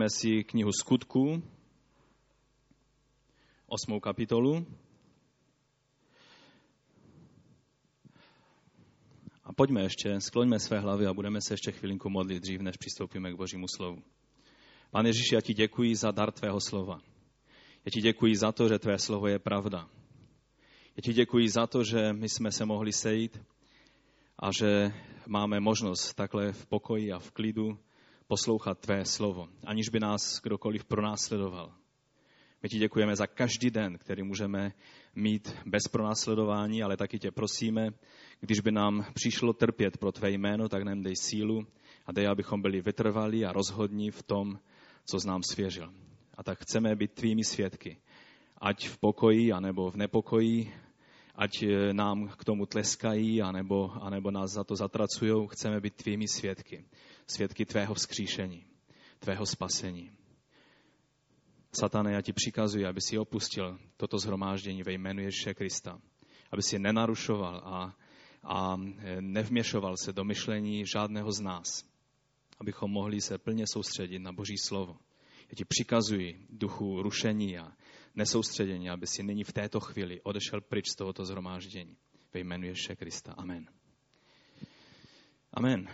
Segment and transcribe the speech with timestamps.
[0.00, 1.42] Jsme si knihu Skutku,
[3.66, 4.66] osmou kapitolu.
[9.44, 13.32] A pojďme ještě, skloňme své hlavy a budeme se ještě chvilinku modlit dřív, než přistoupíme
[13.32, 14.02] k Božímu slovu.
[14.90, 17.00] Pane Ježíši, já ti děkuji za dar tvého slova.
[17.84, 19.88] Já ti děkuji za to, že tvé slovo je pravda.
[20.96, 23.42] Já ti děkuji za to, že my jsme se mohli sejít
[24.38, 24.92] a že
[25.26, 27.78] máme možnost takhle v pokoji a v klidu
[28.30, 31.72] poslouchat tvé slovo, aniž by nás kdokoliv pronásledoval.
[32.62, 34.72] My ti děkujeme za každý den, který můžeme
[35.14, 37.90] mít bez pronásledování, ale taky tě prosíme,
[38.40, 41.66] když by nám přišlo trpět pro tvé jméno, tak nám dej sílu
[42.06, 44.58] a dej, abychom byli vytrvalí a rozhodní v tom,
[45.04, 45.92] co z nám svěřil.
[46.34, 47.98] A tak chceme být tvými svědky.
[48.58, 50.74] Ať v pokoji, anebo v nepokoji,
[51.34, 56.28] ať eh, nám k tomu tleskají, anebo, anebo nás za to zatracují, chceme být tvými
[56.28, 56.84] svědky.
[57.30, 58.64] Svědky tvého vzkříšení,
[59.18, 60.12] tvého spasení.
[61.72, 66.00] Satane, já ti přikazuji, aby si opustil toto zhromáždění ve jménu Ježíše Krista.
[66.52, 67.96] Aby si nenarušoval a,
[68.42, 71.84] a eh, nevměšoval se do myšlení žádného z nás.
[72.60, 74.96] Abychom mohli se plně soustředit na Boží slovo.
[75.48, 77.72] Já ti přikazuji duchu rušení a
[78.14, 81.96] nesoustředění, aby si nyní v této chvíli odešel pryč z tohoto zhromáždění.
[82.34, 83.32] Ve jménu Ježíše Krista.
[83.32, 83.68] Amen.
[85.52, 85.88] Amen.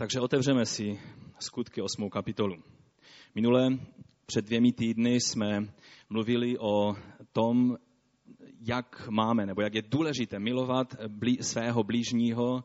[0.00, 1.00] Takže otevřeme si
[1.38, 2.10] skutky 8.
[2.10, 2.56] kapitolu.
[3.34, 3.78] Minule
[4.26, 5.68] před dvěmi týdny jsme
[6.10, 6.96] mluvili o
[7.32, 7.76] tom,
[8.60, 12.64] jak máme, nebo jak je důležité milovat blí, svého blížního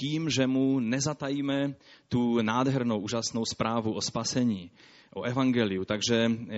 [0.00, 1.74] tím, že mu nezatajíme
[2.08, 4.70] tu nádhernou, úžasnou zprávu o spasení,
[5.14, 5.84] o evangeliu.
[5.84, 6.56] Takže eh,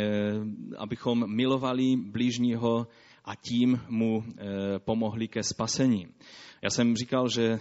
[0.79, 2.87] abychom milovali blížního
[3.25, 4.45] a tím mu eh,
[4.79, 6.07] pomohli ke spasení.
[6.63, 7.61] Já jsem říkal, že eh,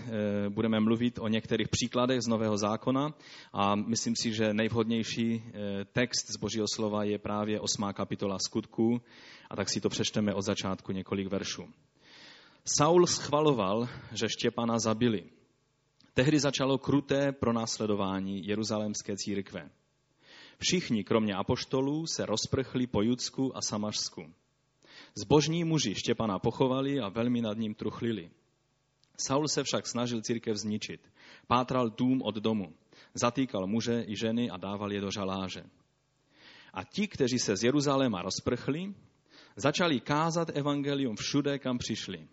[0.49, 3.13] budeme mluvit o některých příkladech z Nového zákona
[3.53, 5.43] a myslím si, že nejvhodnější
[5.93, 7.93] text z Božího slova je právě 8.
[7.93, 9.01] kapitola skutků
[9.49, 11.63] a tak si to přečteme od začátku několik veršů.
[12.65, 15.23] Saul schvaloval, že Štěpana zabili.
[16.13, 19.69] Tehdy začalo kruté pronásledování jeruzalémské církve.
[20.59, 24.33] Všichni, kromě apoštolů, se rozprchli po Judsku a Samařsku.
[25.23, 28.29] Zbožní muži Štěpana pochovali a velmi nad ním truchlili.
[29.17, 31.01] Saul se však snažil církev zničit.
[31.47, 32.73] Pátral dům od domu.
[33.13, 35.63] Zatýkal muže i ženy a dával je do žaláže.
[36.73, 38.93] A ti, kteří se z Jeruzaléma rozprchli,
[39.55, 42.27] začali kázat evangelium všude, kam přišli.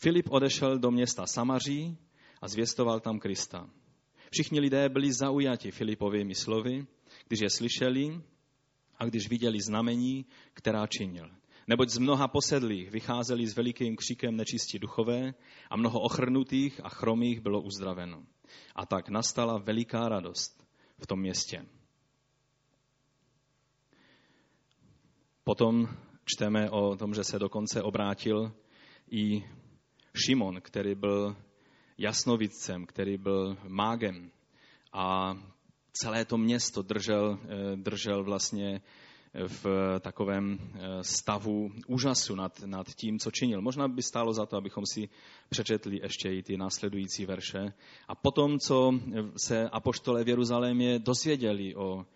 [0.00, 1.98] Filip odešel do města Samaří
[2.42, 3.70] a zvěstoval tam Krista.
[4.30, 6.86] Všichni lidé byli zaujati Filipovými slovy
[7.28, 8.20] když je slyšeli
[8.98, 11.30] a když viděli znamení, která činil.
[11.66, 15.34] Neboť z mnoha posedlých vycházeli s velikým křikem nečistí duchové
[15.70, 18.22] a mnoho ochrnutých a chromých bylo uzdraveno.
[18.74, 20.66] A tak nastala veliká radost
[20.98, 21.66] v tom městě.
[25.44, 25.88] Potom
[26.24, 28.52] čteme o tom, že se dokonce obrátil
[29.10, 29.44] i
[30.14, 31.36] Šimon, který byl
[31.98, 34.30] jasnovidcem, který byl mágem
[34.92, 35.34] a
[35.92, 38.80] celé to město držel, eh, držel vlastně
[39.46, 39.66] v
[40.00, 43.62] takovém eh, stavu úžasu nad, nad tím, co činil.
[43.62, 45.08] Možná by stálo za to, abychom si
[45.48, 47.72] přečetli ještě i ty následující verše.
[48.08, 48.92] A potom, co
[49.36, 52.06] se apoštole v Jeruzalémě dozvěděli o,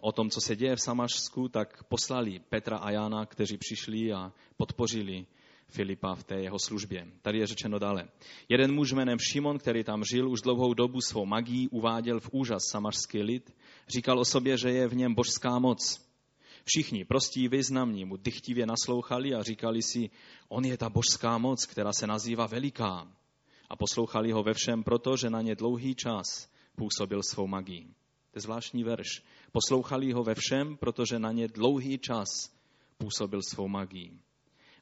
[0.00, 4.32] o tom, co se děje v Samašsku, tak poslali Petra a Jana, kteří přišli a
[4.56, 5.26] podpořili
[5.68, 7.06] Filipa v té jeho službě.
[7.22, 8.08] Tady je řečeno dále.
[8.48, 12.62] Jeden muž jménem Šimon, který tam žil už dlouhou dobu svou magii, uváděl v úžas
[12.70, 13.56] samařský lid.
[13.88, 16.03] Říkal o sobě, že je v něm božská moc.
[16.64, 20.10] Všichni prostí významní mu dychtivě naslouchali a říkali si,
[20.48, 23.08] on je ta božská moc, která se nazývá veliká.
[23.70, 27.84] A poslouchali ho ve všem proto, že na ně dlouhý čas působil svou magii.
[28.30, 29.22] To je zvláštní verš.
[29.52, 32.28] Poslouchali ho ve všem, protože na ně dlouhý čas
[32.98, 34.18] působil svou magii.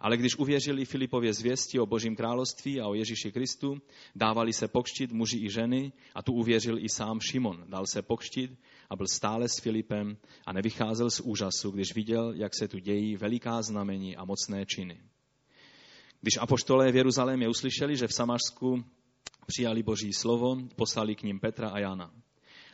[0.01, 3.83] Ale když uvěřili Filipově zvěsti o Božím království a o Ježíši Kristu,
[4.15, 7.65] dávali se pokštit muži i ženy a tu uvěřil i sám Šimon.
[7.69, 8.51] Dal se pokštit
[8.93, 13.17] a byl stále s Filipem a nevycházel z úžasu, když viděl, jak se tu dějí
[13.17, 15.01] veliká znamení a mocné činy.
[16.21, 18.85] Když apoštolé v Jeruzalémě uslyšeli, že v Samařsku
[19.47, 22.13] přijali Boží slovo, poslali k ním Petra a Jana.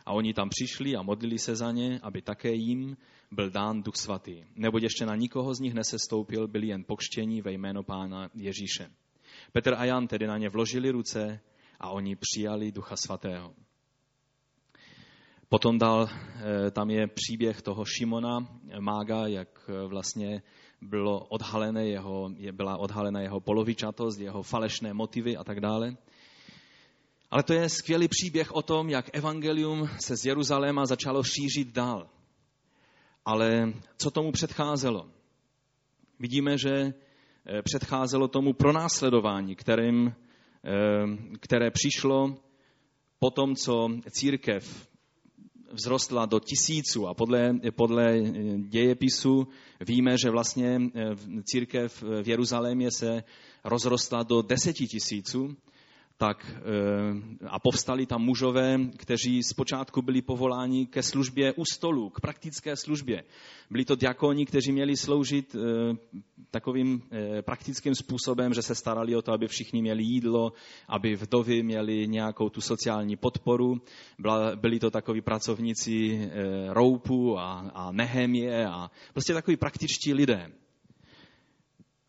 [0.05, 2.97] A oni tam přišli a modlili se za ně, aby také jim
[3.31, 4.43] byl dán Duch Svatý.
[4.55, 8.91] Neboť ještě na nikoho z nich nesestoupil, byli jen pokštění ve jméno Pána Ježíše.
[9.51, 11.39] Petr a Jan tedy na ně vložili ruce
[11.79, 13.55] a oni přijali Ducha Svatého.
[15.49, 18.39] Potom dal, eh, tam je příběh toho Šimona,
[18.79, 20.41] mága, jak eh, vlastně
[20.81, 25.97] bylo odhalené jeho, byla odhalena jeho polovičatost, jeho falešné motivy a tak dále.
[27.31, 32.09] Ale to je skvělý příběh o tom, jak evangelium se z Jeruzaléma začalo šířit dál.
[33.25, 35.09] Ale co tomu předcházelo?
[36.19, 42.37] Vidíme, že eh, předcházelo tomu pronásledování, kterým, eh, které přišlo
[43.19, 44.89] po tom, co církev
[45.75, 47.07] vzrostla do tisíců.
[47.07, 48.19] A podle, podle
[48.57, 49.47] dějepisu
[49.87, 53.23] víme, že vlastně eh, církev v Jeruzalémě se
[53.63, 55.55] rozrostla do deseti tisíců
[56.19, 62.19] tak eh, a povstali tam mužové, kteří zpočátku byli povoláni ke službě u stolu, k
[62.19, 63.23] praktické službě.
[63.69, 65.95] Byli to diakoni, kteří měli sloužit eh,
[66.51, 70.53] takovým eh, praktickým způsobem, že se starali o to, aby všichni měli jídlo,
[70.87, 73.81] aby vdovy měli nějakou tu sociální podporu.
[74.55, 76.29] Byli to takoví pracovníci
[76.69, 80.51] roupu a, a nehemie a prostě takový praktičtí lidé.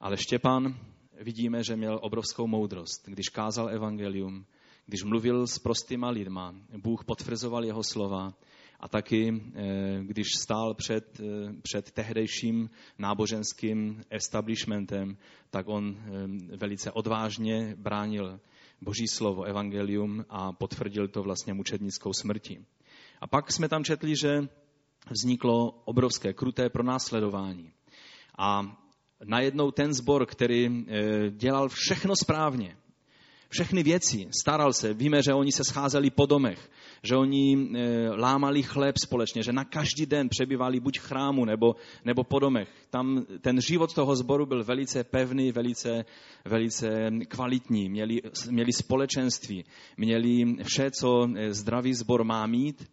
[0.00, 0.89] Ale Štěpán
[1.20, 3.08] vidíme, že měl obrovskou moudrost.
[3.08, 4.46] Když kázal evangelium,
[4.86, 8.34] když mluvil s prostýma lidma, Bůh potvrzoval jeho slova
[8.80, 15.16] a taky, eh, když stál před, eh, před tehdejším náboženským establishmentem,
[15.50, 18.40] tak on eh, velice odvážně bránil
[18.80, 22.66] Boží slovo, evangelium a potvrdil to vlastně mučednickou smrtí.
[23.20, 24.48] A pak jsme tam četli, že
[25.10, 27.72] vzniklo obrovské kruté pronásledování.
[28.38, 28.76] A
[29.24, 32.76] najednou ten zbor, který eh, dělal všechno správně,
[33.48, 34.94] všechny věci, staral se.
[34.94, 36.70] Víme, že oni se scházeli po domech,
[37.02, 41.76] že oni eh, lámali chléb společně, že na každý den přebývali buď v chrámu nebo,
[42.04, 42.68] nebo po domech.
[42.90, 46.04] Tam ten život toho sboru byl velice pevný, velice,
[46.44, 47.88] velice kvalitní.
[47.88, 48.20] Měli,
[48.50, 49.64] měli společenství,
[49.96, 52.90] měli vše, co eh, zdravý sbor má mít,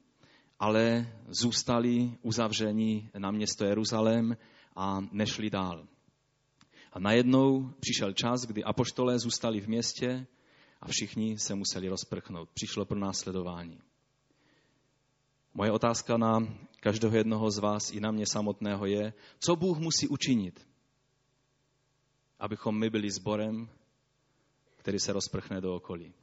[0.60, 4.38] ale zůstali uzavření na město Jeruzalém
[4.76, 5.88] a nešli dál.
[6.94, 10.28] A najednou přišel čas, kdy apoštolé zůstali v městě
[10.82, 12.50] a všichni se museli rozprchnout.
[12.50, 13.80] Přišlo pro následování.
[15.54, 16.40] Moje otázka na
[16.80, 20.68] každého jednoho z vás i na mě samotného je, co Bůh musí učinit,
[22.40, 23.70] abychom my byli sborem,
[24.76, 26.14] který se rozprchne do okolí.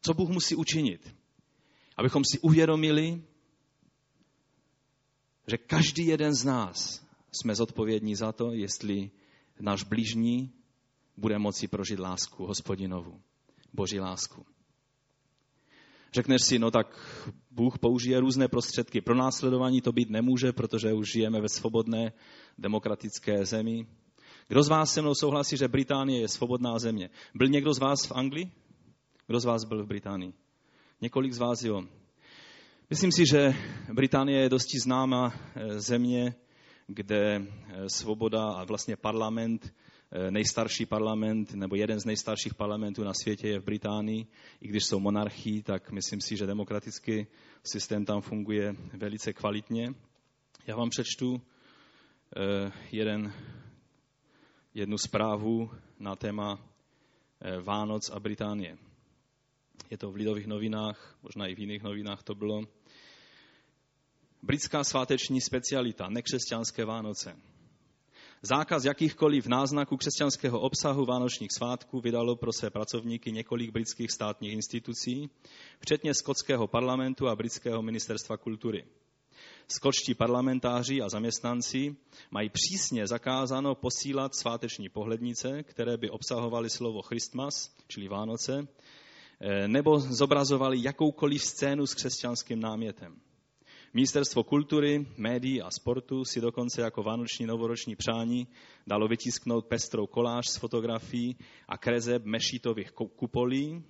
[0.00, 1.16] Co Bůh musí učinit?
[1.96, 3.22] Abychom si uvědomili,
[5.46, 9.10] že každý jeden z nás jsme zodpovědní za to, jestli
[9.60, 10.52] náš blížní
[11.16, 13.20] bude moci prožít lásku hospodinovu,
[13.72, 14.46] boží lásku.
[16.14, 16.98] Řekneš si, no tak
[17.50, 19.00] Bůh použije různé prostředky.
[19.00, 22.12] Pro následování to být nemůže, protože už žijeme ve svobodné
[22.58, 23.86] demokratické zemi.
[24.48, 27.10] Kdo z vás se mnou souhlasí, že Británie je svobodná země?
[27.34, 28.52] Byl někdo z vás v Anglii?
[29.26, 30.32] Kdo z vás byl v Británii?
[31.00, 31.82] Několik z vás, jo.
[32.90, 33.54] Myslím si, že
[33.92, 36.34] Británie je dosti známá eh, země
[36.86, 39.74] kde eh, svoboda a vlastně parlament,
[40.10, 44.26] eh, nejstarší parlament, nebo jeden z nejstarších parlamentů na světě je v Británii.
[44.60, 47.26] I když jsou monarchii, tak myslím si, že demokratický
[47.64, 49.94] systém tam funguje velice kvalitně.
[50.66, 51.40] Já vám přečtu
[52.36, 53.32] eh, jeden,
[54.74, 56.68] jednu zprávu na téma
[57.62, 58.78] Vánoc a Británie.
[59.90, 62.62] Je to v Lidových novinách, možná i v jiných novinách to bylo.
[64.44, 67.36] Britská sváteční specialita, nekřesťanské Vánoce.
[68.42, 75.30] Zákaz jakýchkoliv náznaků křesťanského obsahu vánočních svátků vydalo pro své pracovníky několik britských státních institucí,
[75.80, 78.84] včetně skotského parlamentu a britského ministerstva kultury.
[79.68, 81.96] Skotští parlamentáři a zaměstnanci
[82.30, 88.68] mají přísně zakázáno posílat sváteční pohlednice, které by obsahovaly slovo Christmas, čili Vánoce,
[89.40, 93.20] eh, nebo zobrazovali jakoukoliv scénu s křesťanským námětem.
[93.94, 98.48] Ministerstvo kultury, médií a sportu si dokonce jako vánoční novoroční přání
[98.86, 101.36] dalo vytisknout pestrou koláž s fotografií
[101.68, 103.84] a krezeb mešítových kupolí,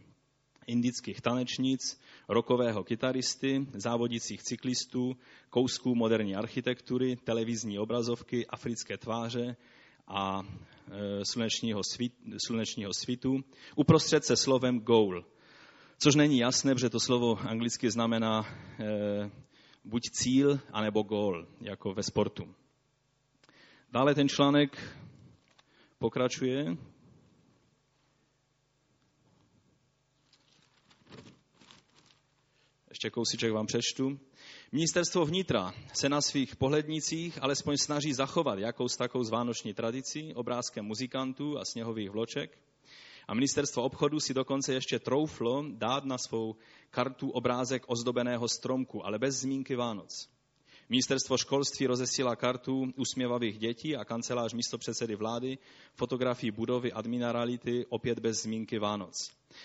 [0.66, 5.16] indických tanečnic, rokového kytaristy, závodících cyklistů,
[5.50, 9.56] kousků moderní architektury, televizní obrazovky, africké tváře
[10.08, 12.12] a e, slunečního, svit,
[12.46, 13.44] slunečního svitu,
[13.76, 15.24] uprostřed se slovem goal,
[15.98, 18.46] což není jasné, protože to slovo anglicky znamená
[18.80, 19.30] e,
[19.84, 22.54] buď cíl, anebo gól, jako ve sportu.
[23.92, 24.96] Dále ten článek
[25.98, 26.76] pokračuje.
[32.90, 34.20] Ještě kousíček vám přečtu.
[34.72, 41.58] Ministerstvo vnitra se na svých pohlednicích alespoň snaží zachovat jakous takou zvánoční tradici obrázkem muzikantů
[41.58, 42.58] a sněhových vloček.
[43.32, 46.56] A ministerstvo obchodu si dokonce ještě trouflo dát na svou
[46.90, 50.28] kartu obrázek ozdobeného stromku, ale bez zmínky Vánoc.
[50.88, 55.58] Ministerstvo školství rozesílá kartu usměvavých dětí a kancelář místopředsedy vlády
[55.94, 59.14] fotografii budovy admirality opět bez zmínky Vánoc.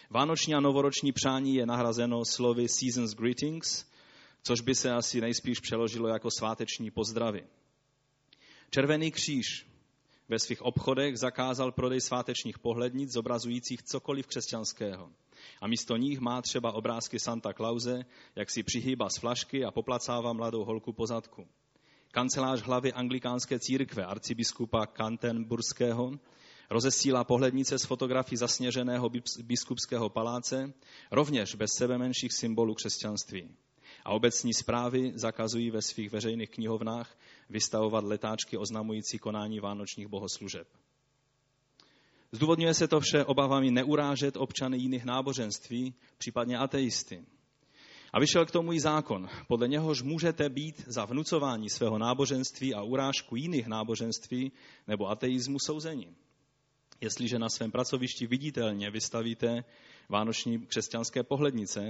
[0.09, 3.86] Vánoční a novoroční přání je nahrazeno slovy Seasons Greetings,
[4.43, 7.43] což by se asi nejspíš přeložilo jako sváteční pozdravy.
[8.69, 9.67] Červený kříž
[10.29, 15.10] ve svých obchodech zakázal prodej svátečních pohlednic zobrazujících cokoliv křesťanského.
[15.62, 18.05] A místo nich má třeba obrázky Santa Clause,
[18.36, 21.48] jak si přihýba z flašky a poplacává mladou holku po zadku.
[22.12, 26.12] Kancelář hlavy anglikánské církve, arcibiskupa Kantenburského,
[26.69, 29.10] rozesílá pohlednice z fotografií zasněženého
[29.43, 30.74] biskupského paláce,
[31.12, 33.50] rovněž bez sebe menších symbolů křesťanství.
[34.05, 37.17] A obecní zprávy zakazují ve svých veřejných knihovnách
[37.50, 40.68] vystavovat letáčky oznamující konání vánočních bohoslužeb.
[42.32, 47.25] Zdůvodňuje se to vše obavami neurážet občany jiných náboženství, případně ateisty.
[48.13, 52.82] A vyšel k tomu i zákon, podle něhož můžete být za vnucování svého náboženství a
[52.84, 54.51] urážku jiných náboženství
[54.88, 56.16] nebo ateismu souzení.
[57.01, 59.63] Jestliže na svém pracovišti viditelně vystavíte
[60.10, 61.89] vánoční křesťanské pohlednice,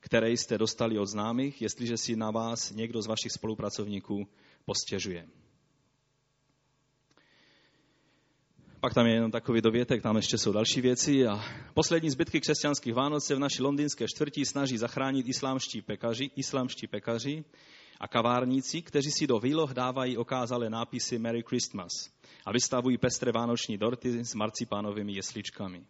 [0.00, 4.28] které jste dostali od známých, jestliže si na vás někdo z vašich spolupracovníků
[4.66, 5.26] postěžuje.
[8.80, 11.26] Pak tam je jenom takový dovětek, tam ještě jsou další věci.
[11.26, 11.44] A
[11.74, 17.44] poslední zbytky křesťanských Vánoc se v naší londýnské čtvrtí snaží zachránit islámští pekaři, islámští pekaři
[18.00, 21.90] a kavárníci, kteří si do výloh dávají okázalé nápisy Merry Christmas
[22.46, 25.86] a vystavují pestré vánoční dorty s marcipánovými jesličkami.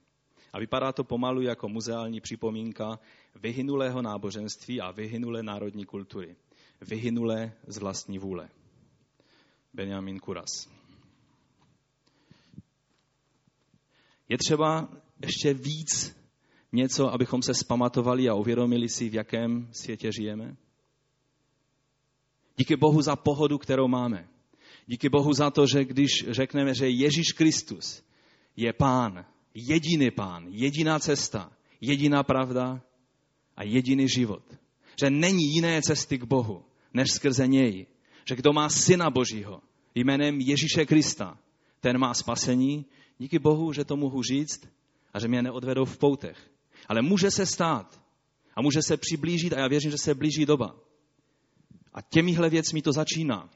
[0.53, 2.99] A vypadá to pomalu jako muzeální připomínka
[3.35, 6.37] vyhynulého náboženství a vyhynulé národní kultury.
[6.81, 8.49] Vyhynulé z vlastní vůle.
[9.75, 10.69] Benjamin Kuras.
[14.29, 14.89] Je třeba
[15.23, 16.17] ještě víc
[16.73, 20.57] něco, abychom se spamatovali a uvědomili si, v jakém světě žijeme?
[22.57, 24.29] Díky Bohu za pohodu, kterou máme.
[24.87, 28.03] Díky Bohu za to, že když řekneme, že Ježíš Kristus
[28.57, 32.83] je pán, jediný pán, jediná cesta, jediná pravda
[33.57, 34.43] a jediný život.
[35.01, 37.87] Že není jiné cesty k Bohu, než skrze něj.
[38.29, 39.63] Že kdo má syna Božího
[39.95, 41.39] jménem Ježíše Krista,
[41.81, 42.87] ten má spasení.
[43.19, 44.69] Díky Bohu, že to mohu říct
[45.15, 46.51] a že mě neodvedou v poutech.
[46.89, 48.03] Ale může se stát
[48.55, 50.77] a může se přiblížit a já věřím, že se blíží doba.
[51.95, 53.51] A těmihle věcmi to začíná.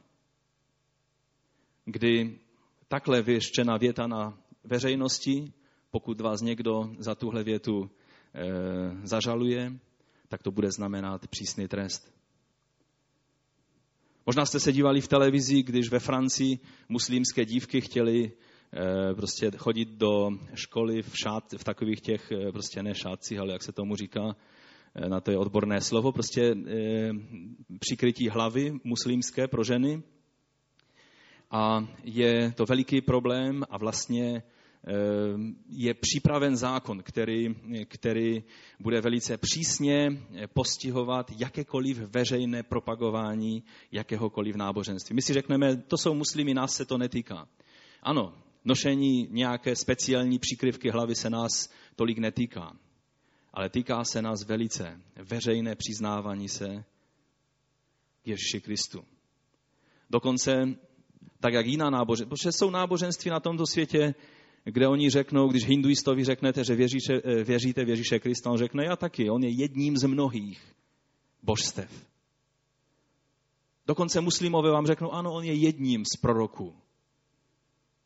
[1.84, 2.38] Kdy
[2.88, 5.52] takhle vyštěná věta na veřejnosti,
[5.90, 7.90] pokud vás někdo za tuhle větu
[8.34, 9.72] e, zažaluje,
[10.28, 12.19] tak to bude znamenat přísný trest.
[14.30, 16.58] Možná jste se dívali v televizi, když ve Francii
[16.88, 22.82] muslimské dívky chtěly e, prostě chodit do školy v, šát, v takových těch, e, prostě
[22.82, 24.36] ne šátcích, ale jak se tomu říká,
[24.94, 26.54] e, na to je odborné slovo, prostě
[27.78, 30.02] přikrytí hlavy muslimské pro ženy.
[31.50, 34.42] A je to veliký problém a vlastně
[35.68, 38.42] je připraven zákon, který, který
[38.80, 40.08] bude velice přísně
[40.54, 45.14] postihovat jakékoliv veřejné propagování jakéhokoliv náboženství.
[45.14, 47.48] My si řekneme, to jsou muslimy, nás se to netýká.
[48.02, 48.34] Ano,
[48.64, 52.76] nošení nějaké speciální příkryvky hlavy se nás tolik netýká,
[53.52, 56.84] ale týká se nás velice veřejné přiznávání se
[58.24, 59.04] Ježíši Kristu.
[60.10, 60.74] Dokonce
[61.40, 64.14] tak jak jiná náboženství, protože jsou náboženství na tomto světě,
[64.64, 68.84] kde oni řeknou, když hinduistovi řeknete, že věříte, eh, věříte v Ježíše Krista, on řekne,
[68.84, 70.74] já taky, on je jedním z mnohých
[71.42, 72.06] božstev.
[73.86, 76.76] Dokonce muslimové vám řeknou, ano, on je jedním z proroků.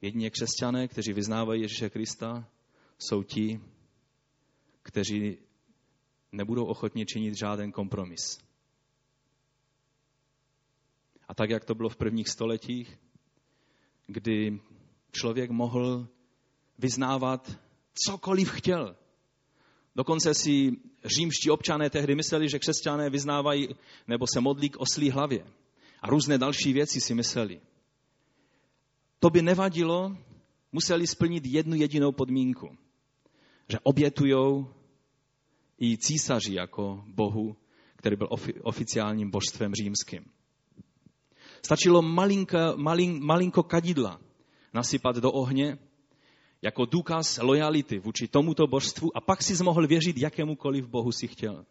[0.00, 2.48] Jedině křesťané, kteří vyznávají Ježíše Krista,
[2.98, 3.60] jsou ti,
[4.82, 5.38] kteří
[6.32, 8.38] nebudou ochotni činit žádný kompromis.
[11.28, 12.98] A tak, jak to bylo v prvních stoletích,
[14.06, 14.60] kdy
[15.12, 16.08] člověk mohl
[16.78, 17.58] vyznávat
[17.94, 18.96] cokoliv chtěl.
[19.96, 20.72] Dokonce si
[21.04, 23.68] římští občané tehdy mysleli, že křesťané vyznávají
[24.08, 25.46] nebo se modlí k oslí hlavě.
[26.02, 27.60] A různé další věci si mysleli.
[29.18, 30.16] To by nevadilo,
[30.72, 32.76] museli splnit jednu jedinou podmínku.
[33.68, 34.74] Že obětujou
[35.80, 37.56] i císaři jako bohu,
[37.96, 38.28] který byl
[38.62, 40.24] oficiálním božstvem římským.
[41.62, 44.20] Stačilo malinko, malin, malinko kadidla
[44.74, 45.78] nasypat do ohně
[46.64, 51.66] jako důkaz lojality vůči tomuto božstvu a pak si mohl věřit jakémukoliv bohu si chtěl.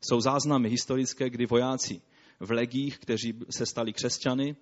[0.00, 2.00] Jsou záznamy historické, kdy vojáci
[2.40, 4.56] v legích, kteří se stali křesťany,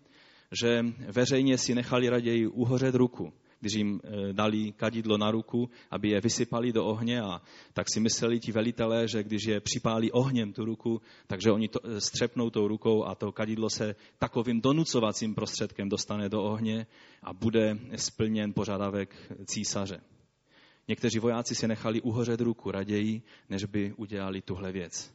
[0.63, 3.33] že veřejně si nechali raději uhořet ruku,
[3.63, 7.43] když jim eh, dali kadidlo na ruku, aby je vysypali do ohně a
[7.73, 11.81] tak si mysleli ti velitelé, že když je připálí ohněm tu ruku, takže oni to
[11.85, 16.87] eh, střepnou tou rukou a to kadidlo se takovým donucovacím prostředkem dostane do ohně
[17.23, 20.01] a bude splněn požadavek císaře.
[20.89, 25.15] Někteří vojáci si nechali uhořet ruku raději, než by udělali tuhle věc.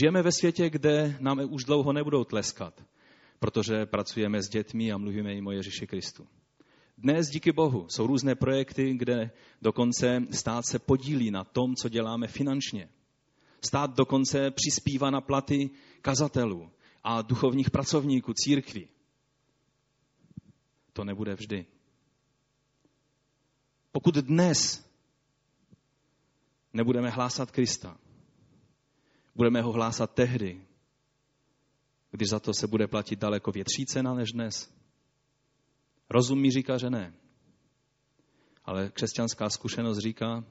[0.00, 2.82] Žijeme ve světě, kde nám už dlouho nebudou tleskat,
[3.42, 6.26] protože pracujeme s dětmi a mluvíme jim o Ježíši Kristu.
[6.98, 9.30] Dnes díky Bohu jsou různé projekty, kde
[9.62, 12.88] dokonce stát se podílí na tom, co děláme finančně.
[13.64, 15.70] Stát dokonce přispívá na platy
[16.02, 16.70] kazatelů
[17.04, 18.88] a duchovních pracovníků církví.
[20.92, 21.66] To nebude vždy.
[23.92, 24.90] Pokud dnes
[26.72, 27.98] nebudeme hlásat Krista,
[29.34, 30.66] budeme ho hlásat tehdy,
[32.12, 34.74] když za to se bude platit daleko větší cena než dnes.
[36.10, 37.14] Rozum mi říká, že ne.
[38.64, 40.44] Ale křesťanská zkušenost říká,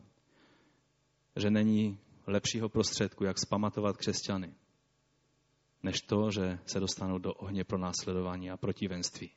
[1.36, 4.56] že není lepšího prostředku, jak spamatovat křesťany,
[5.84, 9.32] než to, že se dostanou do ohně pro následování a protivenství.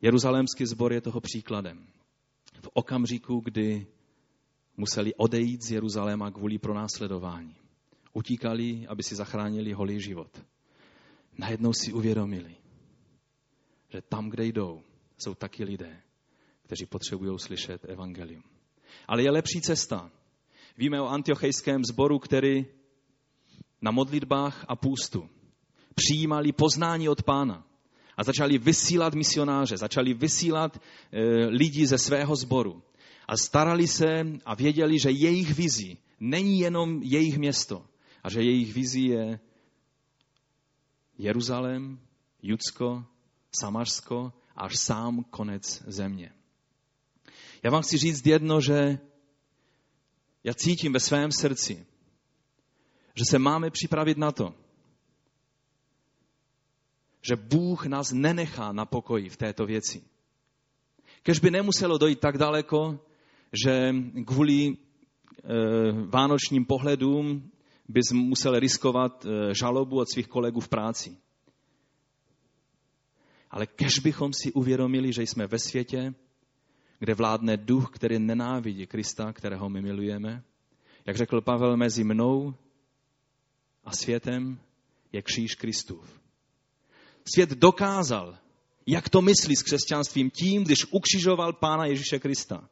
[0.00, 1.86] Jeruzalémský zbor je toho příkladem.
[2.62, 3.86] V okamžiku, kdy
[4.76, 7.61] museli odejít z Jeruzaléma kvůli pronásledování.
[8.12, 10.44] Utíkali, aby si zachránili holý život.
[11.38, 12.56] Najednou si uvědomili,
[13.88, 14.82] že tam, kde jdou,
[15.18, 16.02] jsou taky lidé,
[16.62, 18.42] kteří potřebují slyšet evangelium.
[19.08, 20.10] Ale je lepší cesta.
[20.76, 22.66] Víme o antiochejském zboru, který
[23.82, 25.28] na modlitbách a půstu
[25.94, 27.66] přijímali poznání od pána
[28.16, 30.80] a začali vysílat misionáře, začali vysílat e,
[31.46, 32.82] lidi ze svého sboru.
[33.28, 37.84] A starali se a věděli, že jejich vizí není jenom jejich město,
[38.22, 39.40] a že jejich vizí je
[41.18, 42.00] Jeruzalém,
[42.42, 43.04] Judsko,
[43.60, 46.32] Samařsko až sám konec země.
[47.62, 48.98] Já vám chci říct jedno, že
[50.44, 51.86] já cítím ve svém srdci,
[53.14, 54.54] že se máme připravit na to,
[57.22, 60.02] že Bůh nás nenechá na pokoji v této věci.
[61.22, 63.00] Kež by nemuselo dojít tak daleko,
[63.64, 63.94] že
[64.26, 64.76] kvůli e,
[66.06, 67.50] vánočním pohledům
[67.92, 71.16] bys musel riskovat e, žalobu od svých kolegů v práci.
[73.50, 76.14] Ale kež bychom si uvědomili, že jsme ve světě,
[76.98, 80.42] kde vládne duch, který nenávidí Krista, kterého my milujeme.
[81.06, 82.54] Jak řekl Pavel, mezi mnou
[83.84, 84.58] a světem
[85.12, 86.20] je kříž Kristův.
[87.34, 88.38] Svět dokázal,
[88.86, 92.68] jak to myslí s křesťanstvím tím, když ukřižoval Pána Ježíše Krista.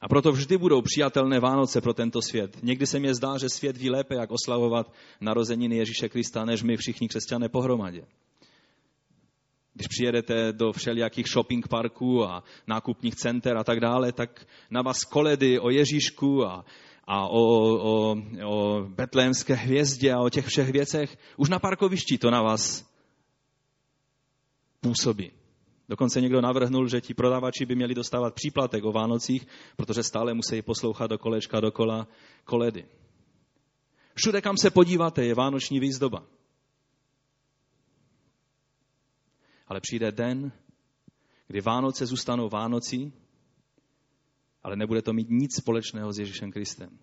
[0.00, 2.58] A proto vždy budou přijatelné Vánoce pro tento svět.
[2.62, 6.76] Někdy se mi zdá, že svět ví lépe, jak oslavovat narozeniny Ježíše Krista, než my
[6.76, 8.04] všichni křesťané pohromadě.
[9.74, 15.04] Když přijedete do všelijakých shopping parků a nákupních center a tak dále, tak na vás
[15.04, 16.64] koledy o Ježíšku a,
[17.04, 22.30] a o, o, o betlémské hvězdě a o těch všech věcech, už na parkovišti to
[22.30, 22.90] na vás
[24.80, 25.30] působí.
[25.88, 29.46] Dokonce někdo navrhnul, že ti prodavači by měli dostávat příplatek o Vánocích,
[29.76, 32.08] protože stále musí poslouchat do kolečka dokola
[32.44, 32.86] koledy.
[34.14, 36.26] Všude, kam se podíváte, je vánoční výzdoba.
[39.66, 40.52] Ale přijde den,
[41.46, 43.12] kdy Vánoce zůstanou Vánocí,
[44.62, 46.98] ale nebude to mít nic společného s Ježíšem Kristem.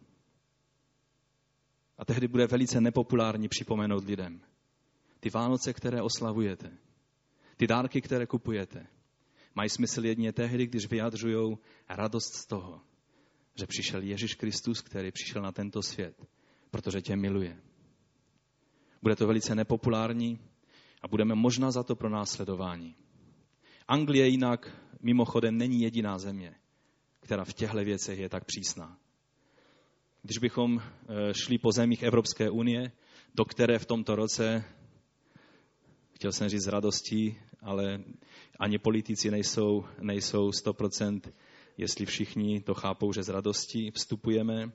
[1.98, 4.42] A tehdy bude velice nepopulární připomenout lidem.
[5.20, 6.78] Ty Vánoce, které oslavujete,
[7.58, 8.88] ty dárky, které kupujete,
[9.56, 11.58] mají smysl jedně tehdy, když vyjadřují
[11.90, 12.82] radost z toho,
[13.56, 16.26] že přišel Ježíš Kristus, který přišel na tento svět,
[16.72, 17.62] protože tě miluje.
[19.02, 20.40] Bude to velice nepopulární
[21.02, 22.96] a budeme možná za to pro následování.
[23.88, 26.56] Anglie jinak mimochodem není jediná země,
[27.20, 28.98] která v těchto věcech je tak přísná.
[30.22, 32.92] Když bychom eh, šli po zemích Evropské unie,
[33.36, 34.64] do které v tomto roce
[36.16, 38.04] chtěl jsem říct s radostí, ale
[38.60, 41.22] ani politici nejsou, nejsou 100%,
[41.78, 44.72] jestli všichni to chápou, že s radostí vstupujeme.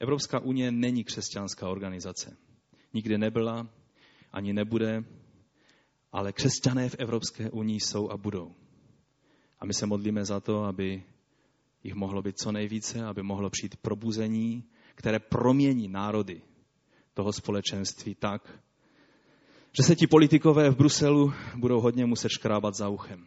[0.00, 2.36] Evropská unie není křesťanská organizace.
[2.94, 3.68] Nikdy nebyla,
[4.32, 5.04] ani nebude,
[6.12, 8.54] ale křesťané v Evropské unii jsou a budou.
[9.60, 11.02] A my se modlíme za to, aby
[11.84, 16.42] jich mohlo být co nejvíce, aby mohlo přijít probuzení, které promění národy
[17.14, 18.58] toho společenství tak,
[19.76, 23.26] že se ti politikové v Bruselu budou hodně muset škrábat za uchem.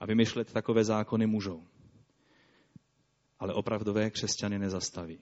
[0.00, 1.62] A vymyšlet takové zákony můžou.
[3.38, 5.18] Ale opravdové křesťany nezastaví.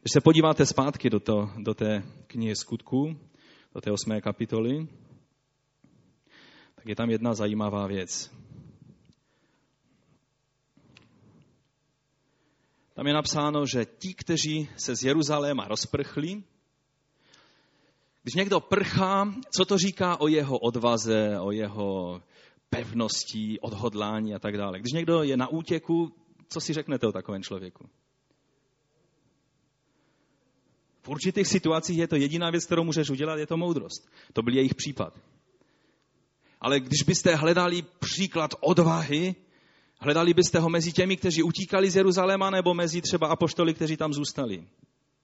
[0.00, 3.18] Když se podíváte zpátky do, to, do té knihy skutků,
[3.74, 4.88] do té osmé kapitoly,
[6.74, 8.32] tak je tam jedna zajímavá věc.
[12.94, 16.42] Tam je napsáno, že ti, kteří se z Jeruzaléma rozprchli,
[18.26, 22.20] když někdo prchá, co to říká o jeho odvaze, o jeho
[22.70, 24.80] pevnosti, odhodlání a tak dále.
[24.80, 26.12] Když někdo je na útěku,
[26.48, 27.88] co si řeknete o takovém člověku?
[31.02, 34.10] V určitých situacích je to jediná věc, kterou můžeš udělat, je to moudrost.
[34.32, 35.18] To byl jejich případ.
[36.60, 39.34] Ale když byste hledali příklad odvahy,
[40.00, 44.12] hledali byste ho mezi těmi, kteří utíkali z Jeruzaléma, nebo mezi třeba apoštoly, kteří tam
[44.12, 44.66] zůstali.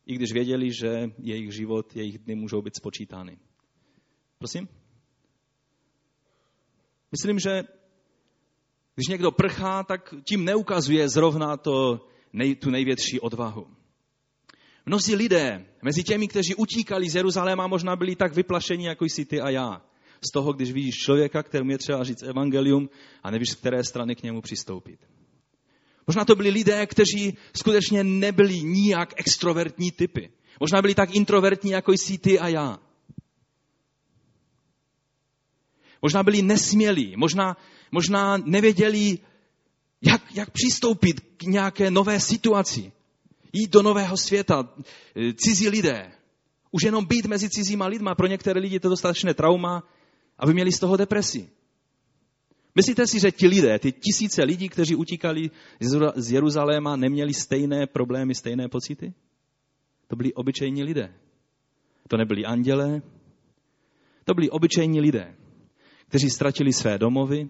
[0.06, 3.38] I když věděli, že jejich život, jejich dny můžou být spočítány.
[4.38, 4.68] Prosím?
[7.12, 7.62] Myslím, že
[8.94, 13.66] když někdo prchá, tak tím neukazuje zrovna to, nej, tu největší odvahu.
[14.86, 19.40] Mnozí lidé mezi těmi, kteří utíkali z Jeruzaléma, možná byli tak vyplašení, jako jsi ty
[19.40, 19.82] a já.
[20.20, 22.88] Z toho, když vidíš člověka, kterému je třeba říct evangelium
[23.22, 25.11] a nevíš, z které strany k němu přistoupit.
[26.06, 30.30] Možná to byli lidé, kteří skutečně nebyli nijak extrovertní typy.
[30.60, 32.78] Možná byli tak introvertní, jako jsi ty a já.
[36.02, 37.56] Možná byli nesmělí, možná,
[37.90, 39.18] možná nevěděli,
[40.02, 42.92] jak, jak přistoupit k nějaké nové situaci.
[43.52, 44.68] Jít do nového světa,
[45.34, 46.12] cizí lidé.
[46.70, 49.82] Už jenom být mezi cizíma lidma, pro některé lidi je to dostatečné trauma,
[50.38, 51.50] aby měli z toho depresi.
[52.74, 55.50] Myslíte si, že ti lidé, ty tisíce lidí, kteří utíkali
[56.16, 59.14] z Jeruzaléma, neměli stejné problémy, stejné pocity?
[60.06, 61.14] To byli obyčejní lidé.
[62.08, 63.02] To nebyli andělé,
[64.24, 65.34] to byli obyčejní lidé
[66.12, 67.48] kteří ztratili své domovy.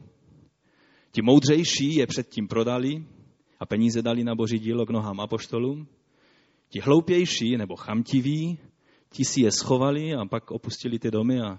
[1.11, 3.05] Ti moudřejší je předtím prodali
[3.61, 5.87] a peníze dali na boží dílo k nohám apoštolům.
[6.69, 8.59] Ti hloupější nebo chamtiví,
[9.11, 11.59] ti si je schovali a pak opustili ty domy a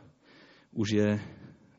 [0.72, 1.20] už je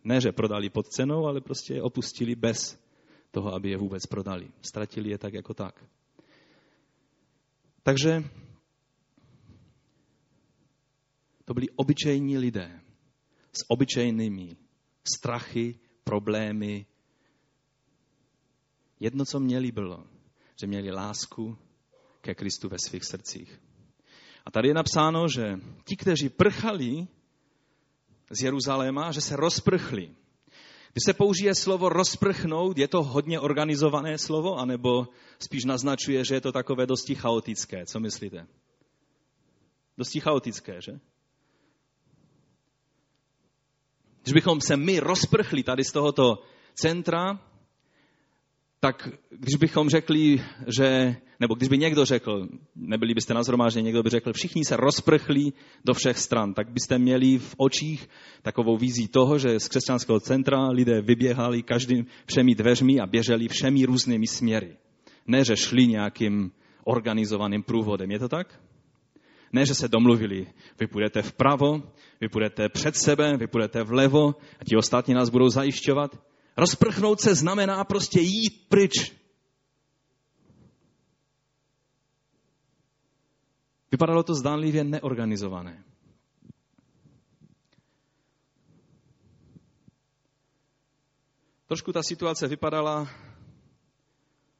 [0.04, 2.84] ne, že prodali pod cenou, ale prostě je opustili bez
[3.30, 4.50] toho, aby je vůbec prodali.
[4.62, 5.84] Ztratili je tak jako tak.
[7.82, 8.24] Takže
[11.44, 12.80] to byli obyčejní lidé
[13.52, 14.56] s obyčejnými
[15.16, 16.86] strachy, problémy.
[19.00, 20.06] Jedno, co měli, bylo,
[20.60, 21.58] že měli lásku
[22.20, 23.60] ke Kristu ve svých srdcích.
[24.44, 27.06] A tady je napsáno, že ti, kteří prchali
[28.30, 30.14] z Jeruzaléma, že se rozprchli.
[30.92, 35.08] Když se použije slovo rozprchnout, je to hodně organizované slovo, anebo
[35.38, 37.86] spíš naznačuje, že je to takové dosti chaotické.
[37.86, 38.46] Co myslíte?
[39.98, 40.92] Dosti chaotické, že?
[44.22, 46.42] Když bychom se my rozprchli tady z tohoto
[46.74, 47.40] centra,
[48.84, 50.42] tak když bychom řekli,
[50.76, 54.76] že, nebo když by někdo řekl, nebyli byste na zhromáždění, někdo by řekl, všichni se
[54.76, 55.52] rozprchli
[55.84, 58.08] do všech stran, tak byste měli v očích
[58.42, 63.86] takovou vízí toho, že z křesťanského centra lidé vyběhali každým všemi dveřmi a běželi všemi
[63.86, 64.76] různými směry.
[65.26, 66.52] Ne, že šli nějakým
[66.84, 68.10] organizovaným průvodem.
[68.10, 68.60] Je to tak?
[69.52, 70.46] Ne, že se domluvili,
[70.80, 71.82] vy půjdete vpravo,
[72.20, 76.33] vy půjdete před sebe, vy půjdete vlevo a ti ostatní nás budou zajišťovat.
[76.56, 79.12] Rozprchnout se znamená prostě jít pryč.
[83.90, 85.84] Vypadalo to zdánlivě neorganizované.
[91.66, 93.08] Trošku ta situace vypadala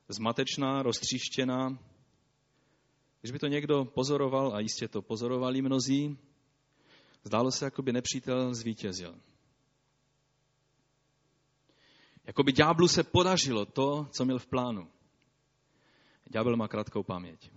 [0.09, 1.79] zmatečná, roztříštěná,
[3.21, 6.19] když by to někdo pozoroval, a jistě to pozorovali mnozí,
[7.25, 9.15] zdálo se, jako by nepřítel zvítězil.
[12.27, 14.89] Jako by ďáblu se podařilo to, co měl v plánu.
[16.31, 17.51] Ďábel má krátkou paměť.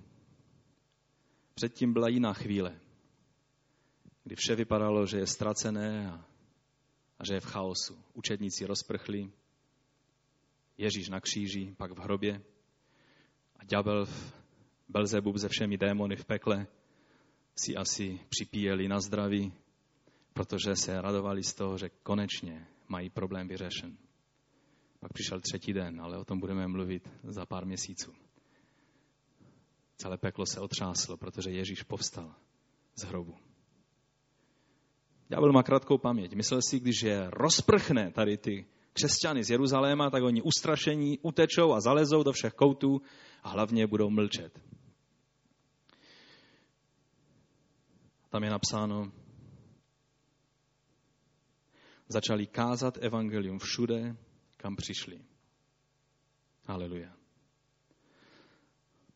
[1.53, 2.79] Předtím byla jiná chvíle,
[4.23, 6.25] kdy vše vypadalo, že je ztracené a,
[7.19, 7.97] a že je v chaosu.
[8.13, 9.31] Učedníci rozprchli,
[10.77, 12.41] Ježíš na kříži, pak v hrobě
[13.55, 14.05] a ďábel
[14.89, 16.67] Belzebub se všemi démony v pekle
[17.55, 19.53] si asi připíjeli na zdraví,
[20.33, 23.97] protože se radovali z toho, že konečně mají problém vyřešen.
[24.99, 28.13] Pak přišel třetí den, ale o tom budeme mluvit za pár měsíců.
[29.97, 32.35] Celé peklo se otřáslo, protože Ježíš povstal
[32.95, 33.35] z hrobu.
[35.29, 36.33] Ďábel má krátkou paměť.
[36.33, 41.81] Myslel si, když je rozprchne tady ty křesťany z Jeruzaléma, tak oni ustrašení utečou a
[41.81, 43.01] zalezou do všech koutů
[43.43, 44.59] a hlavně budou mlčet.
[48.29, 49.11] Tam je napsáno,
[52.07, 54.15] začali kázat evangelium všude,
[54.57, 55.25] kam přišli.
[56.65, 57.13] Haleluja.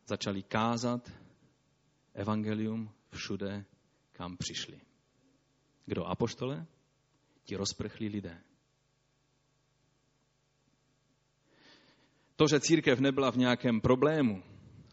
[0.06, 1.12] Začali kázat
[2.14, 3.66] evangelium všude,
[4.12, 4.82] kam přišli.
[5.86, 6.66] Kdo apoštole?
[7.44, 8.42] Ti rozprchlí lidé.
[12.36, 14.44] To, že církev nebyla v nějakém problému,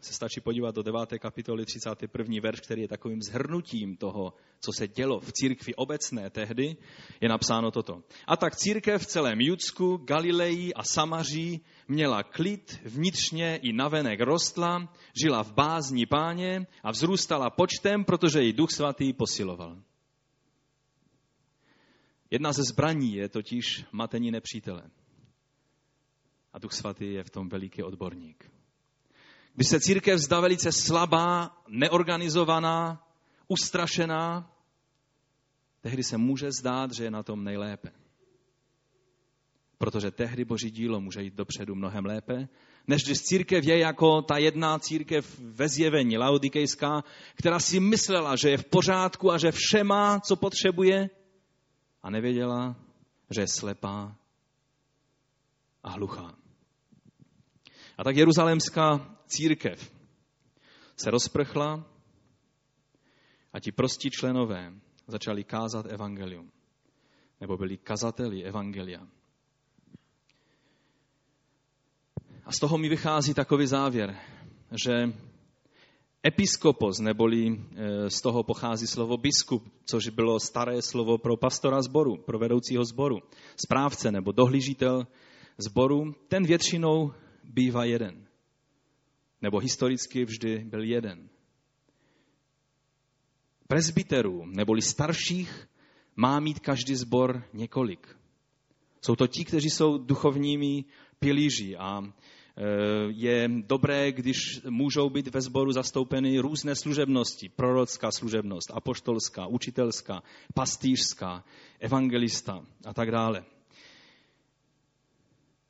[0.01, 1.19] se stačí podívat do 9.
[1.19, 2.35] kapitoly 31.
[2.41, 6.77] verš, který je takovým zhrnutím toho, co se dělo v církvi obecné tehdy,
[7.21, 8.03] je napsáno toto.
[8.27, 14.93] A tak církev v celém Judsku, Galileji a Samaří měla klid, vnitřně i navenek rostla,
[15.23, 19.77] žila v bázní páně a vzrůstala počtem, protože ji duch svatý posiloval.
[22.31, 24.89] Jedna ze zbraní je totiž matení nepřítele.
[26.53, 28.58] A duch svatý je v tom veliký odborník.
[29.59, 33.07] Když se církev zdá velice slabá, neorganizovaná,
[33.47, 34.51] ustrašená,
[35.81, 37.91] tehdy se může zdát, že je na tom nejlépe.
[39.77, 42.47] Protože tehdy Boží dílo může jít dopředu mnohem lépe,
[42.87, 47.03] než když církev je jako ta jedna církev ve zjevení, laodikejská,
[47.35, 51.09] která si myslela, že je v pořádku a že vše má, co potřebuje,
[52.03, 52.75] a nevěděla,
[53.29, 54.15] že je slepá
[55.83, 56.35] a hluchá.
[57.97, 59.91] A tak jeruzalémská církev
[60.97, 61.85] se rozprchla
[63.53, 64.73] a ti prostí členové
[65.07, 66.51] začali kázat evangelium.
[67.41, 69.07] Nebo byli kazateli evangelia.
[72.45, 74.17] A z toho mi vychází takový závěr,
[74.83, 75.13] že
[76.27, 82.17] episkopos, neboli e, z toho pochází slovo biskup, což bylo staré slovo pro pastora zboru,
[82.17, 83.19] pro vedoucího zboru,
[83.55, 85.07] správce nebo dohlížitel
[85.57, 87.13] zboru, ten většinou
[87.43, 88.28] bývá jeden.
[89.41, 91.29] Nebo historicky vždy byl jeden.
[93.67, 95.67] Presbyterů, neboli starších,
[96.15, 98.17] má mít každý zbor několik.
[99.01, 100.85] Jsou to ti, kteří jsou duchovními
[101.19, 102.11] pilíři a e,
[103.09, 107.49] je dobré, když můžou být ve sboru zastoupeny různé služebnosti.
[107.49, 110.23] Prorocká služebnost, apoštolská, učitelská,
[110.53, 111.43] pastýřská,
[111.79, 113.45] evangelista a tak dále.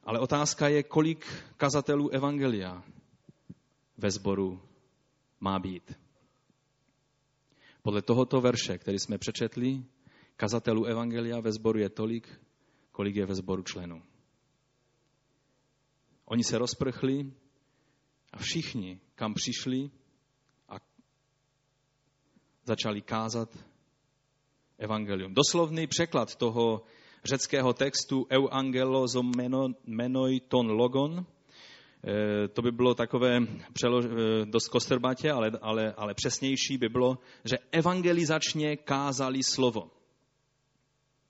[0.03, 1.25] Ale otázka je, kolik
[1.57, 2.83] kazatelů evangelia
[3.99, 4.61] ve sboru
[5.39, 5.99] má být.
[7.81, 9.83] Podle tohoto verše, který jsme přečetli,
[10.35, 12.41] kazatelů evangelia ve sboru je tolik,
[12.91, 14.03] kolik je ve sboru členů.
[16.25, 17.33] Oni se rozprchli
[18.33, 19.91] a všichni, kam přišli
[20.69, 20.75] a
[22.63, 23.65] začali kázat
[24.77, 25.33] evangelium.
[25.33, 26.83] Doslovný překlad toho
[27.23, 29.05] řeckého textu euangelo
[29.85, 31.25] menoi ton logon,
[32.53, 33.39] to by bylo takové
[33.73, 39.91] přelož, e, dost kostrbatě, ale, ale, ale přesnější by bylo, že evangelizačně kázali slovo.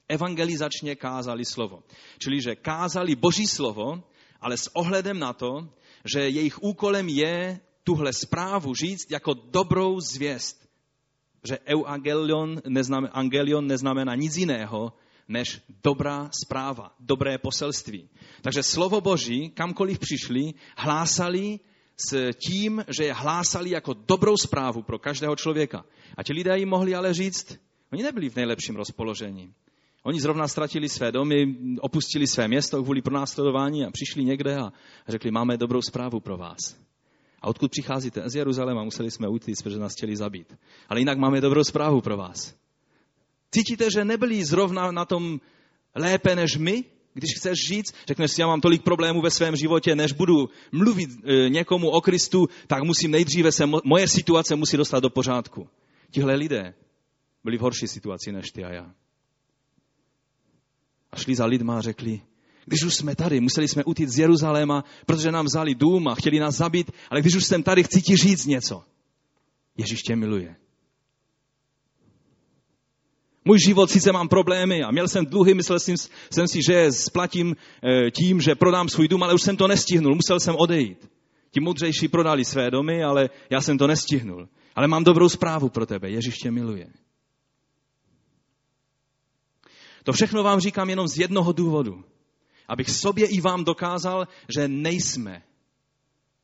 [0.08, 1.84] Evangelizačně kázali slovo.
[2.18, 4.04] Čili, že kázali boží slovo,
[4.42, 5.70] ale s ohledem na to,
[6.14, 10.70] že jejich úkolem je tuhle zprávu říct jako dobrou zvěst.
[11.44, 14.94] Že euangelion neznamená, angelion neznamená nic jiného,
[15.30, 18.10] než dobrá zpráva, dobré poselství.
[18.42, 21.60] Takže slovo Boží, kamkoliv přišli, hlásali
[22.10, 25.86] s tím, že je hlásali jako dobrou zprávu pro každého člověka.
[26.18, 27.60] A ti lidé jim mohli ale říct,
[27.92, 29.54] oni nebyli v nejlepším rozpoložení.
[30.04, 34.74] Oni zrovna ztratili své domy, opustili své město kvůli pronásledování a přišli někde a
[35.08, 36.58] řekli, máme dobrou zprávu pro vás.
[37.42, 38.30] A odkud přicházíte?
[38.30, 40.58] Z Jeruzaléma museli jsme ujít, protože nás chtěli zabít.
[40.90, 42.56] Ale jinak máme dobrou zprávu pro vás.
[43.52, 45.40] Cítíte, že nebyli zrovna na tom
[45.96, 46.84] lépe než my?
[47.14, 51.10] Když chceš říct, řekneš si, já mám tolik problémů ve svém životě, než budu mluvit
[51.10, 55.68] e, někomu o Kristu, tak musím nejdříve se, moje situace musí dostat do pořádku.
[56.12, 56.74] Tihle lidé
[57.44, 58.94] byli v horší situaci než ty a já.
[61.12, 62.22] A šli za lidma a řekli,
[62.66, 66.40] když už jsme tady, museli jsme utíct z Jeruzaléma, protože nám vzali dům a chtěli
[66.40, 68.84] nás zabít, ale když už jsem tady, chci ti říct něco.
[69.78, 70.56] Ježíš tě miluje.
[73.50, 75.96] Můj život sice mám problémy a měl jsem dluhy, myslel jsem,
[76.34, 80.16] jsem si, že splatím eh, tím, že prodám svůj dům, ale už jsem to nestihnul,
[80.16, 81.10] musel jsem odejít.
[81.52, 84.50] Ti moudřejší prodali své domy, ale já jsem to nestihnul.
[84.76, 86.88] Ale mám dobrou zprávu pro tebe, Ježíš tě miluje.
[90.04, 92.04] To všechno vám říkám jenom z jednoho důvodu.
[92.68, 95.44] Abych sobě i vám dokázal, že nejsme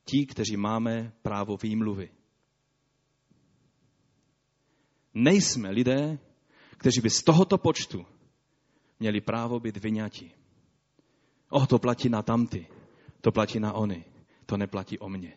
[0.04, 2.10] ti, kteří máme právo výmluvy.
[5.14, 6.18] Nejsme lidé,
[6.76, 8.06] kteří by z tohoto počtu
[9.00, 10.30] měli právo být vyňati.
[11.48, 12.66] Oh, to platí na tamty,
[13.20, 14.04] to platí na ony,
[14.46, 15.32] to neplatí o mě.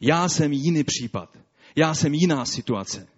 [0.00, 1.38] Já jsem jiný případ,
[1.76, 3.08] já jsem jiná situace.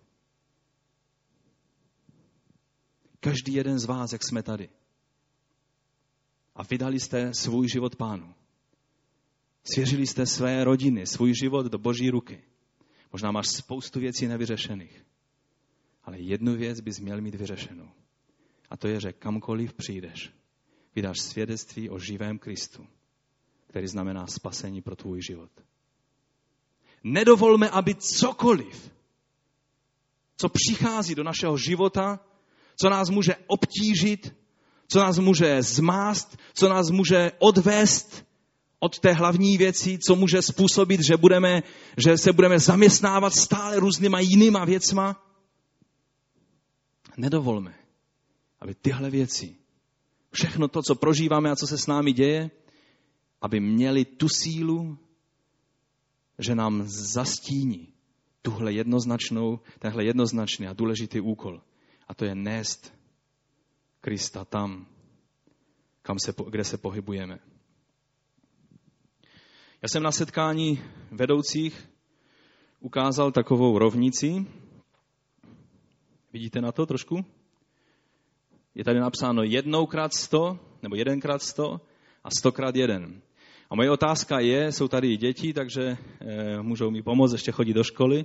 [3.20, 4.68] Každý jeden z vás, jak jsme tady.
[6.54, 8.34] A vydali jste svůj život pánu.
[9.64, 12.42] Svěřili jste své rodiny, svůj život do boží ruky.
[13.12, 15.04] Možná máš spoustu věcí nevyřešených.
[16.04, 17.88] Ale jednu věc bys měl mít vyřešenou.
[18.70, 20.32] A to je, že kamkoliv přijdeš,
[20.94, 22.86] vydáš svědectví o živém Kristu,
[23.66, 25.50] který znamená spasení pro tvůj život.
[27.04, 28.90] Nedovolme, aby cokoliv,
[30.36, 32.20] co přichází do našeho života,
[32.76, 34.34] co nás může obtížit,
[34.88, 38.26] co nás může zmást, co nás může odvést
[38.78, 41.62] od té hlavní věci, co může způsobit, že, budeme,
[42.04, 45.23] že se budeme zaměstnávat stále různýma jinýma věcma.
[47.16, 47.74] Nedovolme,
[48.60, 49.56] aby tyhle věci,
[50.32, 52.50] všechno to, co prožíváme a co se s námi děje,
[53.40, 54.98] aby měli tu sílu,
[56.38, 57.94] že nám zastíní
[58.42, 61.62] tuhle jednoznačnou, tenhle jednoznačný a důležitý úkol.
[62.08, 62.94] A to je nést
[64.00, 64.86] Krista tam,
[66.02, 67.38] kam se, kde se pohybujeme.
[69.82, 71.90] Já jsem na setkání vedoucích
[72.80, 74.46] ukázal takovou rovnici.
[76.34, 77.24] Vidíte na to trošku?
[78.74, 81.80] Je tady napsáno jednoukrát sto, nebo jedenkrát sto
[82.24, 83.22] a stokrát jeden.
[83.70, 85.82] A moje otázka je, jsou tady i děti, takže
[86.20, 88.24] e, můžou mi pomoct ještě chodit do školy.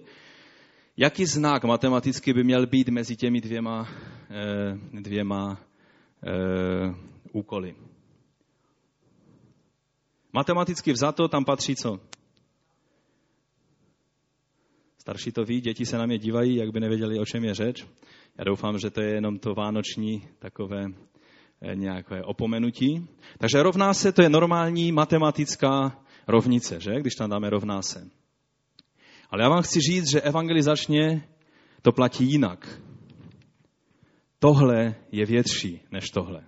[0.98, 3.88] Jaký znak matematicky by měl být mezi těmi dvěma,
[4.30, 5.58] e, dvěma
[6.24, 6.32] e,
[7.32, 7.76] úkoly?
[10.34, 12.00] Matematicky vzato tam patří co?
[15.10, 17.86] Starší to ví, děti se na mě dívají, jak by nevěděli, o čem je řeč.
[18.38, 23.08] Já doufám, že to je jenom to vánoční takové eh, nějaké opomenutí.
[23.38, 26.92] Takže rovná se, to je normální matematická rovnice, že?
[27.00, 28.10] Když tam dáme rovná se.
[29.30, 31.28] Ale já vám chci říct, že evangelizačně
[31.82, 32.82] to platí jinak.
[34.40, 36.44] Tohle je větší než tohle.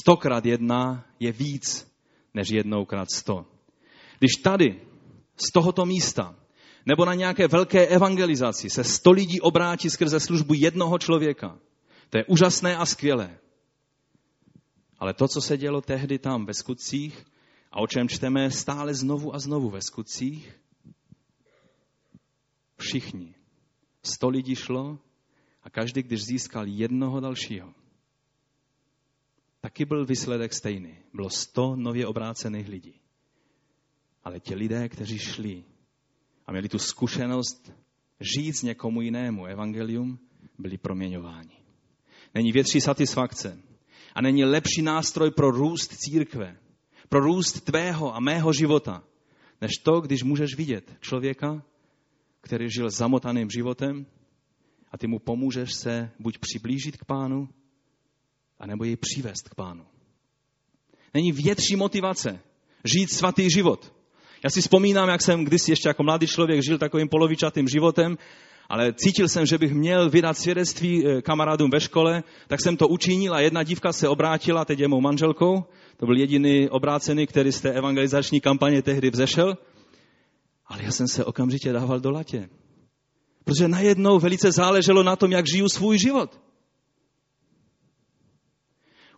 [0.00, 1.92] Stokrát jedna je víc
[2.34, 3.46] než jednoukrát sto.
[4.18, 4.80] Když tady,
[5.36, 6.36] z tohoto místa,
[6.86, 11.58] nebo na nějaké velké evangelizaci se sto lidí obrátí skrze službu jednoho člověka,
[12.10, 13.38] to je úžasné a skvělé.
[14.98, 17.24] Ale to, co se dělo tehdy tam ve skutcích
[17.72, 20.60] a o čem čteme stále znovu a znovu ve skutcích,
[22.76, 23.34] všichni,
[24.02, 24.98] sto lidí šlo
[25.62, 27.74] a každý, když získal jednoho dalšího,
[29.60, 30.98] taky byl výsledek stejný.
[31.14, 33.00] Bylo sto nově obrácených lidí.
[34.24, 35.64] Ale ti lidé, kteří šli
[36.46, 37.72] a měli tu zkušenost
[38.20, 40.18] žít někomu jinému evangelium,
[40.58, 41.56] byli proměňováni.
[42.34, 43.58] Není větší satisfakce
[44.14, 46.56] a není lepší nástroj pro růst církve,
[47.08, 49.04] pro růst tvého a mého života,
[49.60, 51.62] než to, když můžeš vidět člověka,
[52.40, 54.06] který žil zamotaným životem
[54.92, 57.48] a ty mu pomůžeš se buď přiblížit k pánu,
[58.58, 59.86] anebo jej přivést k pánu.
[61.14, 62.40] Není větší motivace
[62.84, 63.94] žít svatý život.
[64.44, 68.18] Já si vzpomínám, jak jsem kdysi ještě jako mladý člověk žil takovým polovičatým životem,
[68.68, 72.88] ale cítil jsem, že bych měl vydat svědectví eh, kamarádům ve škole, tak jsem to
[72.88, 75.64] učinil a jedna dívka se obrátila, teď je mou manželkou,
[75.96, 79.56] to byl jediný obrácený, který z té evangelizační kampaně tehdy vzešel,
[80.66, 82.48] ale já jsem se okamžitě dával do latě.
[83.44, 86.40] Protože najednou velice záleželo na tom, jak žiju svůj život.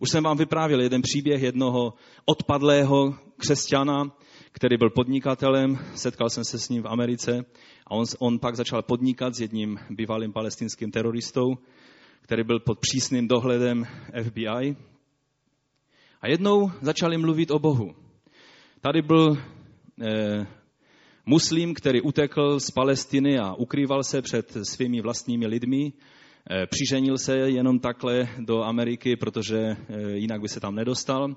[0.00, 4.12] Už jsem vám vyprávěl jeden příběh jednoho odpadlého křesťana,
[4.56, 7.44] který byl podnikatelem, setkal jsem se s ním v Americe
[7.86, 11.58] a on, on pak začal podnikat s jedním bývalým palestinským teroristou,
[12.20, 13.84] který byl pod přísným dohledem
[14.22, 14.76] FBI.
[16.20, 17.94] A jednou začali mluvit o Bohu.
[18.80, 19.36] Tady byl
[20.02, 20.46] eh,
[21.26, 25.92] muslim, který utekl z Palestiny a ukrýval se před svými vlastními lidmi
[26.50, 29.76] Eh, přiženil se jenom takhle do Ameriky, protože eh,
[30.12, 31.36] jinak by se tam nedostal.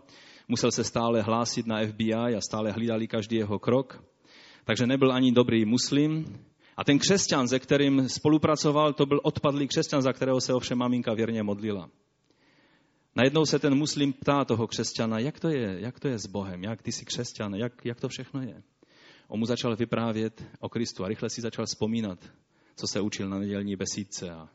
[0.50, 4.04] Musel se stále hlásit na FBI a stále hlídali každý jeho krok.
[4.64, 6.26] Takže nebyl ani dobrý muslim.
[6.78, 11.14] A ten křesťan, se kterým spolupracoval, to byl odpadlý křesťan, za kterého se ovšem maminka
[11.14, 11.90] věrně modlila.
[13.16, 16.64] Najednou se ten muslim ptá toho křesťana, jak to je, jak to je s Bohem,
[16.64, 18.64] jak ty jsi křesťan, jak, jak to všechno je.
[19.28, 22.20] On mu začal vyprávět o Kristu a rychle si začal vzpomínat,
[22.76, 24.50] co se učil na nedělní besídce a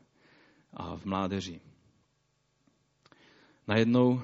[0.75, 1.61] a v mládeži.
[3.67, 4.21] Najednou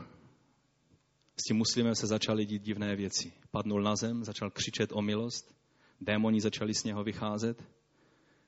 [1.37, 3.33] s tím muslimem se začaly dít divné věci.
[3.51, 5.55] Padnul na zem, začal křičet o milost,
[6.01, 7.63] démoni začali z něho vycházet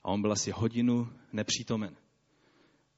[0.03, 1.95] a on byl asi hodinu nepřítomen.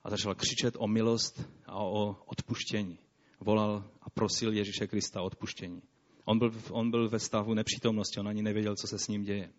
[0.04, 3.00] A začal křičet o milost a o odpuštění.
[3.40, 5.82] Volal a prosil Ježíše Krista o odpuštění.
[6.26, 9.50] On byl, on byl ve stavu nepřítomnosti, on ani nevěděl, co se s ním děje.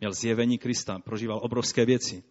[0.00, 2.24] Měl zjevení Krista, prožíval obrovské věci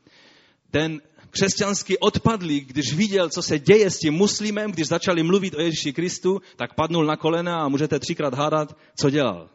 [0.71, 5.61] ten křesťanský odpadlík, když viděl, co se děje s tím muslimem, když začali mluvit o
[5.61, 9.49] Ježíši Kristu, tak padnul na kolena a můžete třikrát hádat, co dělal.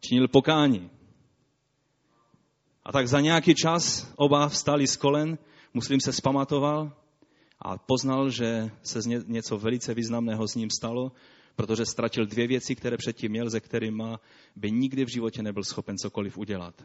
[0.00, 0.90] Činil pokání.
[2.84, 5.38] A tak za nějaký čas oba vstali z kolen,
[5.74, 6.92] muslim se spamatoval
[7.58, 11.12] a poznal, že se něco velice významného s ním stalo,
[11.56, 14.04] protože ztratil dvě věci, které předtím měl, ze kterými
[14.56, 16.82] by nikdy v životě nebyl schopen cokoliv udělat.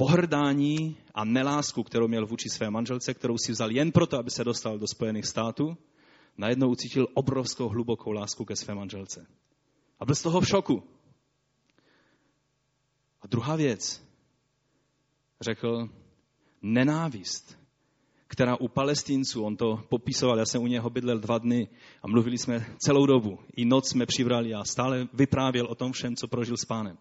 [0.00, 4.44] Pohrdání a nelásku, kterou měl vůči své manželce, kterou si vzal jen proto, aby se
[4.44, 5.76] dostal do Spojených států,
[6.38, 9.26] najednou ucítil obrovskou hlubokou lásku ke své manželce.
[9.98, 10.82] A byl z toho v šoku.
[13.20, 14.02] A druhá věc,
[15.40, 15.88] řekl,
[16.62, 17.58] nenávist,
[18.26, 21.68] která u palestinců, on to popisoval, já jsem u něho bydlel dva dny
[22.02, 23.38] a mluvili jsme celou dobu.
[23.56, 26.98] I noc jsme přibrali a stále vyprávěl o tom všem, co prožil s pánem.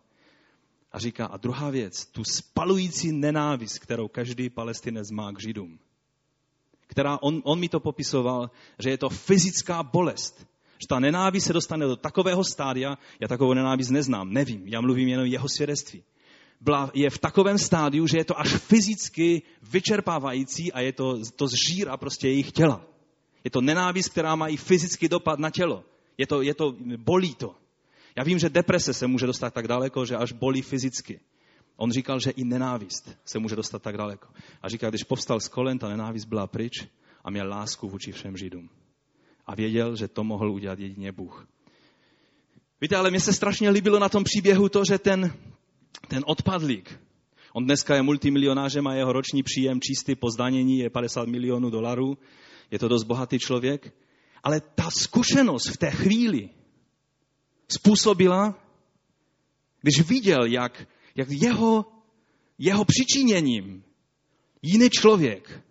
[0.91, 5.79] A říká, a druhá věc, tu spalující nenávist, kterou každý palestinec má k židům.
[6.87, 10.47] Která, on, on mi to popisoval, že je to fyzická bolest.
[10.79, 15.07] Že ta nenávist se dostane do takového stádia, já takovou nenávist neznám, nevím, já mluvím
[15.07, 16.03] jenom jeho svědectví
[16.61, 21.47] byla, je v takovém stádiu, že je to až fyzicky vyčerpávající a je to, to
[21.47, 22.85] zžíra prostě jejich těla.
[23.43, 25.83] Je to nenávist, která má i fyzický dopad na tělo.
[26.17, 27.55] Je to, je to, bolí to.
[28.19, 31.19] Já vím, že deprese se může dostat tak daleko, že až bolí fyzicky.
[31.75, 34.27] On říkal, že i nenávist se může dostat tak daleko.
[34.61, 36.87] A říká, když povstal z kolen, ta nenávist byla pryč
[37.23, 38.69] a měl lásku vůči všem Židům.
[39.47, 41.47] A věděl, že to mohl udělat jedině Bůh.
[42.81, 45.33] Víte, ale mně se strašně líbilo na tom příběhu to, že ten,
[46.07, 46.99] ten odpadlík,
[47.53, 52.17] on dneska je multimilionářem a jeho roční příjem čistý po zdanění je 50 milionů dolarů.
[52.71, 53.93] Je to dost bohatý člověk.
[54.43, 56.49] Ale ta zkušenost v té chvíli
[57.71, 58.55] způsobila,
[59.81, 61.85] když viděl, jak, jak jeho,
[62.57, 63.83] jeho přičiněním
[64.61, 65.63] jiný člověk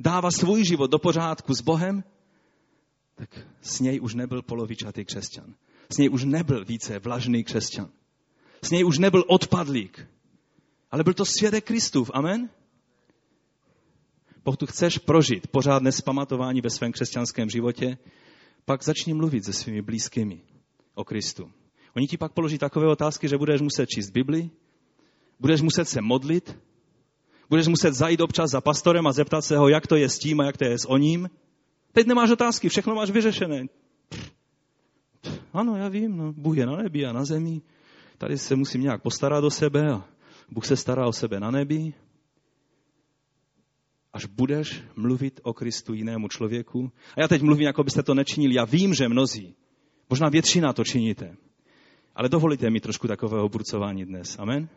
[0.00, 2.04] dává svůj život do pořádku s Bohem,
[3.14, 5.54] tak s něj už nebyl polovičatý křesťan.
[5.90, 7.90] S něj už nebyl více vlažný křesťan.
[8.62, 10.06] Z něj už nebyl odpadlík,
[10.90, 12.10] ale byl to svědek Kristův.
[12.14, 12.50] Amen?
[14.42, 17.98] Pokud chceš prožít pořádné zpamatování ve svém křesťanském životě,
[18.64, 20.40] pak začni mluvit se svými blízkými
[20.96, 21.52] o Kristu.
[21.96, 24.50] Oni ti pak položí takové otázky, že budeš muset číst Bibli,
[25.40, 26.58] budeš muset se modlit,
[27.48, 30.40] budeš muset zajít občas za pastorem a zeptat se ho, jak to je s tím
[30.40, 31.30] a jak to je s oním.
[31.92, 33.64] Teď nemáš otázky, všechno máš vyřešené.
[35.52, 37.62] Ano, já vím, no, Bůh je na nebi a na zemi
[38.18, 40.04] tady se musím nějak postarat o sebe a
[40.50, 41.94] Bůh se stará o sebe na nebi.
[44.12, 46.92] Až budeš mluvit o Kristu jinému člověku.
[47.16, 48.54] A já teď mluvím, jako byste to nečinili.
[48.54, 49.56] Já vím, že mnozí,
[50.10, 51.36] možná většina to činíte.
[52.14, 54.38] Ale dovolíte mi trošku takového burcování dnes.
[54.38, 54.68] Amen?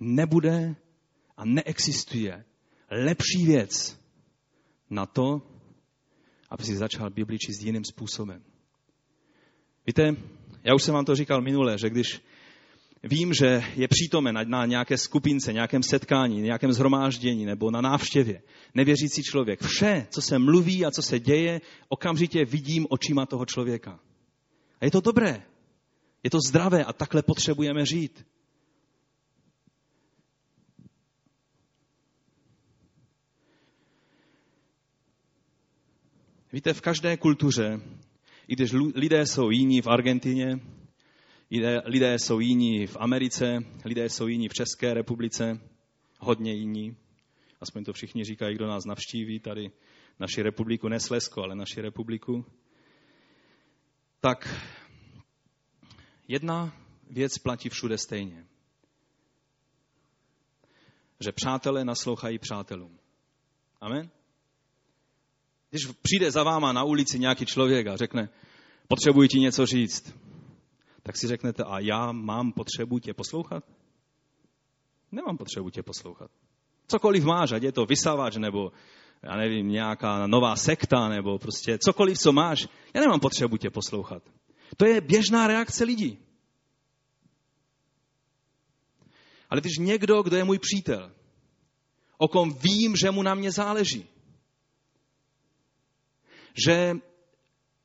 [0.00, 0.76] Nebude
[1.36, 2.44] a neexistuje
[2.90, 4.00] lepší věc
[4.90, 5.42] na to,
[6.50, 8.42] aby si začal Bibli číst jiným způsobem.
[9.86, 10.16] Víte,
[10.64, 12.20] já už jsem vám to říkal minule, že když
[13.02, 18.42] vím, že je přítomen na nějaké skupince, nějakém setkání, nějakém zhromáždění nebo na návštěvě,
[18.74, 24.00] nevěřící člověk, vše, co se mluví a co se děje, okamžitě vidím očima toho člověka.
[24.80, 25.42] A je to dobré,
[26.22, 28.26] je to zdravé a takhle potřebujeme žít.
[36.52, 37.80] Víte, v každé kultuře
[38.48, 40.60] i když lidé jsou jiní v Argentině,
[41.50, 45.60] lidé, lidé jsou jiní v Americe, lidé jsou jiní v České republice,
[46.18, 46.96] hodně jiní.
[47.60, 49.70] Aspoň to všichni říkají, kdo nás navštíví, tady
[50.18, 52.44] naši republiku, ne Slesko, ale naši republiku.
[54.20, 54.48] Tak
[56.28, 56.76] jedna
[57.10, 58.46] věc platí všude stejně.
[61.20, 62.98] Že přátelé naslouchají přátelům.
[63.80, 64.10] Amen?
[65.70, 68.28] Když přijde za váma na ulici nějaký člověk a řekne,
[68.88, 70.14] potřebuji ti něco říct,
[71.02, 73.64] tak si řeknete, a já mám potřebu tě poslouchat?
[75.12, 76.30] Nemám potřebu tě poslouchat.
[76.86, 78.72] Cokoliv máš, ať je to vysavač, nebo
[79.22, 84.22] já nevím, nějaká nová sekta, nebo prostě cokoliv, co máš, já nemám potřebu tě poslouchat.
[84.76, 86.18] To je běžná reakce lidí.
[89.50, 91.12] Ale když někdo, kdo je můj přítel,
[92.18, 94.08] o kom vím, že mu na mě záleží,
[96.66, 96.94] že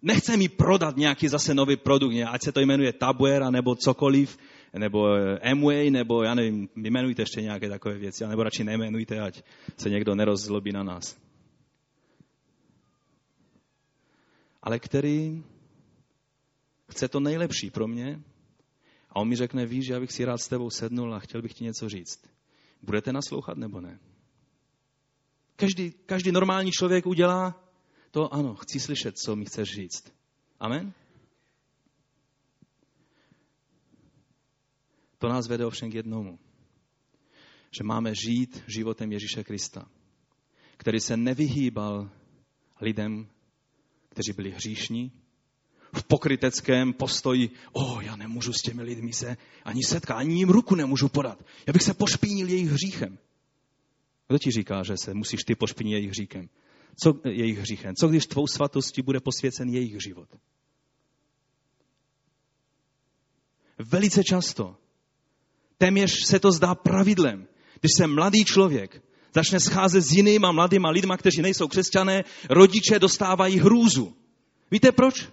[0.01, 4.37] nechce mi prodat nějaký zase nový produkt, ať se to jmenuje Tabuera nebo cokoliv,
[4.73, 9.43] nebo eh, Amway, nebo já nevím, jmenujte ještě nějaké takové věci, nebo radši nejmenujte, ať
[9.77, 11.17] se někdo nerozlobí na nás.
[14.63, 15.43] Ale který
[16.91, 18.21] chce to nejlepší pro mě
[19.09, 21.53] a on mi řekne, víš, já bych si rád s tebou sednul a chtěl bych
[21.53, 22.29] ti něco říct.
[22.81, 23.99] Budete naslouchat nebo ne?
[25.55, 27.64] Každý, každý normální člověk udělá
[28.15, 30.13] to ano, chci slyšet, co mi chceš říct.
[30.59, 30.93] Amen?
[35.17, 36.39] To nás vede ovšem k jednomu.
[37.71, 39.87] Že máme žít životem Ježíše Krista,
[40.77, 42.09] který se nevyhýbal
[42.81, 43.27] lidem,
[44.09, 45.11] kteří byli hříšní,
[45.93, 50.75] v pokryteckém postoji, o, já nemůžu s těmi lidmi se ani setkat, ani jim ruku
[50.75, 51.45] nemůžu podat.
[51.67, 53.17] Já bych se pošpínil jejich hříchem.
[54.27, 56.49] Kdo ti říká, že se musíš ty pošpínit jejich hříchem?
[57.03, 57.95] Co, jejich hříchem?
[57.95, 60.29] Co když tvou svatosti bude posvěcen jejich život?
[63.77, 64.75] Velice často.
[65.77, 67.47] Téměř se to zdá pravidlem.
[67.79, 69.03] Když se mladý člověk
[69.35, 74.15] začne scházet s jinýma mladýma lidma, kteří nejsou křesťané, rodiče dostávají hrůzu.
[74.71, 75.29] Víte proč?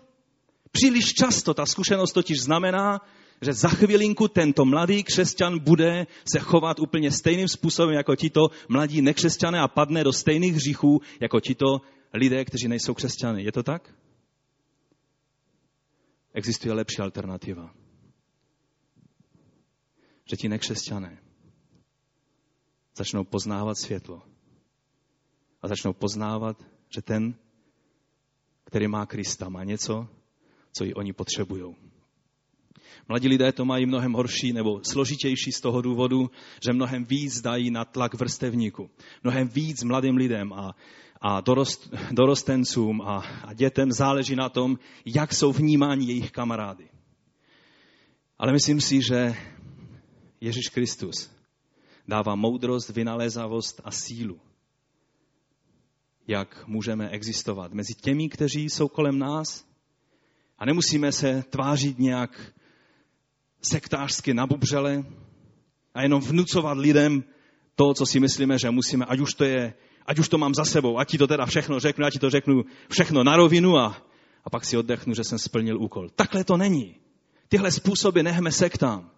[0.72, 3.00] Příliš často ta zkušenost totiž znamená,
[3.42, 9.02] že za chvilinku tento mladý křesťan bude se chovat úplně stejným způsobem jako tito mladí
[9.02, 11.80] nekřesťané a padne do stejných hříchů jako tito
[12.14, 13.42] lidé, kteří nejsou křesťany.
[13.42, 13.94] Je to tak?
[16.34, 17.74] Existuje lepší alternativa.
[20.30, 21.18] Že ti nekřesťané
[22.96, 24.22] začnou poznávat světlo
[25.62, 26.62] a začnou poznávat,
[26.94, 27.34] že ten,
[28.64, 30.08] který má Krista, má něco,
[30.72, 31.91] co i oni potřebují.
[33.08, 36.30] Mladí lidé to mají mnohem horší nebo složitější z toho důvodu,
[36.66, 38.90] že mnohem víc dají na tlak vrstevníku.
[39.22, 40.76] Mnohem víc mladým lidem a,
[41.20, 46.88] a dorost, dorostencům a, a dětem záleží na tom, jak jsou vnímáni jejich kamarády.
[48.38, 49.34] Ale myslím si, že
[50.40, 51.30] Ježíš Kristus
[52.08, 54.40] dává moudrost, vynalézavost a sílu,
[56.26, 59.64] jak můžeme existovat mezi těmi, kteří jsou kolem nás
[60.58, 62.52] a nemusíme se tvářit nějak
[63.62, 65.04] sektářsky nabubřele
[65.94, 67.24] a jenom vnucovat lidem
[67.76, 69.74] to, co si myslíme, že musíme, ať už to je,
[70.06, 72.30] ať už to mám za sebou, ať ti to teda všechno řeknu, ať ti to
[72.30, 73.96] řeknu všechno na rovinu a,
[74.44, 76.08] a pak si oddechnu, že jsem splnil úkol.
[76.16, 76.96] Takhle to není.
[77.48, 79.10] Tyhle způsoby nechme sektám.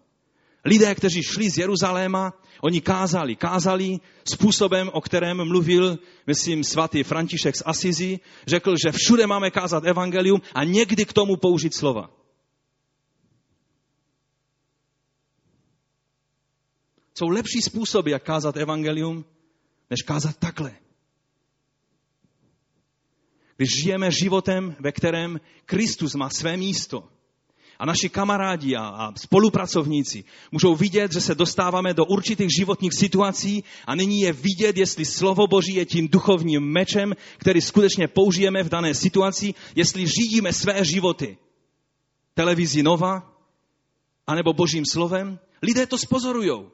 [0.65, 3.37] Lidé, kteří šli z Jeruzaléma, oni kázali.
[3.37, 8.21] Kázali způsobem, o kterém mluvil, myslím, svatý František z Asizi.
[8.47, 12.11] Řekl, že všude máme kázat evangelium a někdy k tomu použít slova.
[17.19, 19.25] Jsou lepší způsoby, jak kázat evangelium,
[19.91, 20.73] než kázat takhle.
[23.57, 27.09] Když žijeme životem, ve kterém Kristus má své místo,
[27.79, 33.65] a naši kamarádi a, a spolupracovníci můžou vidět, že se dostáváme do určitých životních situací
[33.87, 38.69] a nyní je vidět, jestli slovo Boží je tím duchovním mečem, který skutečně použijeme v
[38.69, 41.39] dané situaci, jestli řídíme své životy
[42.35, 43.33] televizi Nova,
[44.27, 45.39] anebo Božím slovem.
[45.63, 46.71] Lidé to spozorujou.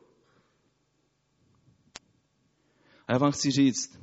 [3.11, 3.99] A já vám chci říct,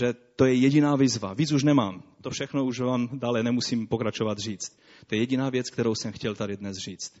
[0.00, 1.34] že to je jediná výzva.
[1.34, 2.02] Víc už nemám.
[2.22, 4.78] To všechno už vám dále nemusím pokračovat říct.
[5.06, 7.12] To je jediná věc, kterou jsem chtěl tady dnes říct.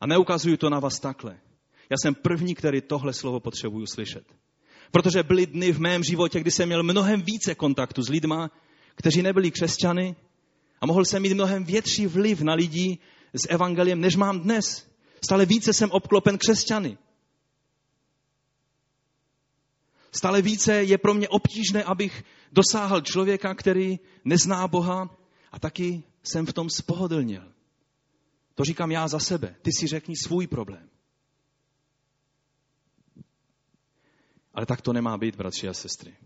[0.00, 1.38] A neukazuju to na vás takhle.
[1.90, 4.24] Já jsem první, který tohle slovo potřebuju slyšet.
[4.90, 8.50] Protože byly dny v mém životě, kdy jsem měl mnohem více kontaktu s lidma,
[8.94, 10.16] kteří nebyli křesťany
[10.80, 12.98] a mohl jsem mít mnohem větší vliv na lidi
[13.34, 14.86] s evangeliem, než mám dnes.
[15.24, 16.98] Stále více jsem obklopen křesťany.
[20.12, 25.18] Stále více je pro mě obtížné, abych dosáhl člověka, který nezná Boha
[25.52, 27.52] a taky jsem v tom spohodlnil.
[28.54, 29.56] To říkám já za sebe.
[29.62, 30.90] Ty si řekni svůj problém.
[34.54, 36.16] Ale tak to nemá být, bratři a sestry.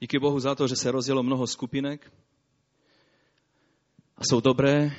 [0.00, 2.12] Díky Bohu za to, že se rozjelo mnoho skupinek
[4.16, 4.90] a jsou dobré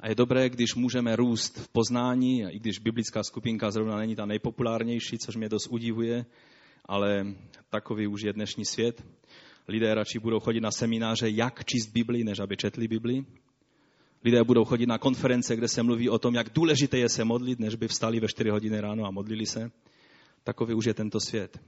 [0.00, 4.26] a je dobré, když můžeme růst v poznání, i když biblická skupinka zrovna není ta
[4.26, 6.26] nejpopulárnější, což mě dost udivuje,
[6.84, 7.26] ale
[7.70, 9.04] takový už je dnešní svět.
[9.68, 13.24] Lidé radši budou chodit na semináře, jak číst Bibli, než aby četli Bibli.
[14.24, 17.58] Lidé budou chodit na konference, kde se mluví o tom, jak důležité je se modlit,
[17.58, 19.70] než by vstali ve 4 hodiny ráno a modlili se.
[20.44, 21.60] Takový už je tento svět.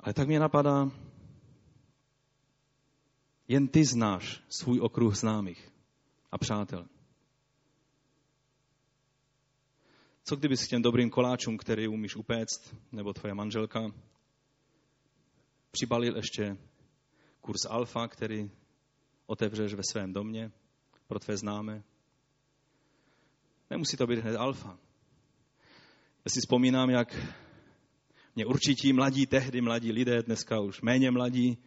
[0.00, 0.90] Ale tak mě napadá,
[3.48, 5.72] jen ty znáš svůj okruh známých
[6.30, 6.86] a přátel.
[10.24, 13.92] Co kdyby s těm dobrým koláčům, který umíš upéct, nebo tvoje manželka,
[15.70, 16.56] přibalil ještě
[17.40, 18.50] kurz alfa, který
[19.26, 20.52] otevřeš ve svém domě
[21.06, 21.82] pro tvé známé?
[23.70, 24.78] Nemusí to být hned alfa.
[26.24, 27.36] Já si vzpomínám, jak
[28.36, 31.58] mě určití mladí, tehdy mladí lidé, dneska už méně mladí,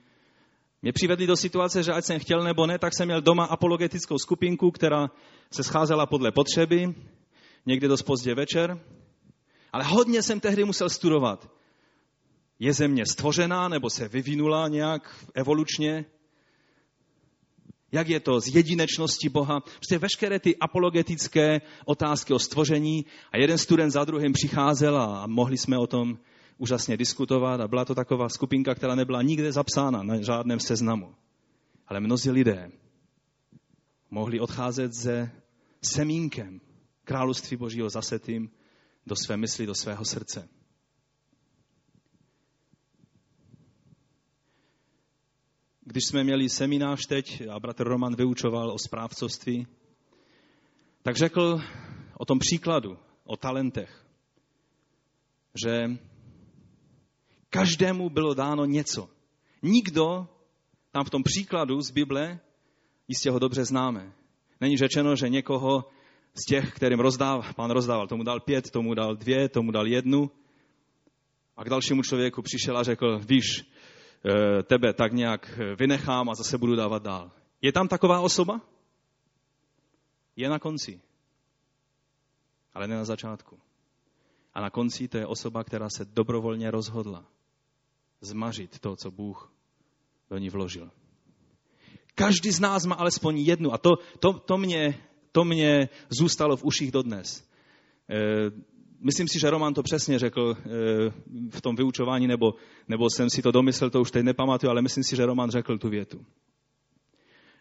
[0.81, 4.17] mě přivedli do situace, že ať jsem chtěl nebo ne, tak jsem měl doma apologetickou
[4.17, 5.11] skupinku, která
[5.51, 6.95] se scházela podle potřeby,
[7.65, 8.79] někdy dost pozdě večer,
[9.73, 11.49] ale hodně jsem tehdy musel studovat.
[12.59, 16.05] Je země stvořená nebo se vyvinula nějak evolučně?
[17.91, 19.59] Jak je to z jedinečnosti Boha?
[19.59, 25.57] Prostě veškeré ty apologetické otázky o stvoření a jeden student za druhým přicházel a mohli
[25.57, 26.17] jsme o tom
[26.57, 31.15] úžasně diskutovat a byla to taková skupinka, která nebyla nikde zapsána na žádném seznamu.
[31.87, 32.71] Ale mnozí lidé
[34.11, 35.31] mohli odcházet se
[35.81, 36.61] semínkem
[37.03, 38.49] království Božího zasetým
[39.05, 40.49] do své mysli, do svého srdce.
[45.81, 49.67] Když jsme měli seminář teď a bratr Roman vyučoval o správcovství,
[51.01, 51.61] tak řekl
[52.17, 54.05] o tom příkladu, o talentech,
[55.65, 55.97] že
[57.49, 59.09] každému bylo dáno něco.
[59.61, 60.27] Nikdo
[60.91, 62.39] tam v tom příkladu z Bible,
[63.07, 64.13] jistě ho dobře známe.
[64.61, 65.85] Není řečeno, že někoho
[66.33, 70.31] z těch, kterým rozdával, pán rozdával, tomu dal pět, tomu dal dvě, tomu dal jednu.
[71.57, 73.45] A k dalšímu člověku přišel a řekl, víš,
[74.25, 77.31] eh, tebe tak nějak vynechám a zase budu dávat dál.
[77.61, 78.61] Je tam taková osoba?
[80.35, 81.01] Je na konci.
[82.73, 83.59] Ale ne na začátku.
[84.53, 87.25] A na konci to je osoba, která se dobrovolně rozhodla
[88.21, 89.53] zmařit to, co Bůh
[90.29, 90.91] do ní vložil.
[92.15, 93.89] Každý z nás má alespoň jednu a to,
[94.19, 97.49] to, to, mě, to mě zůstalo v uších dodnes.
[98.09, 98.17] E,
[98.99, 100.63] myslím si, že Roman to přesně řekl e,
[101.49, 102.53] v tom vyučování, nebo,
[102.87, 105.77] nebo jsem si to domyslel, to už teď nepamatuju, ale myslím si, že Roman řekl
[105.77, 106.25] tu větu.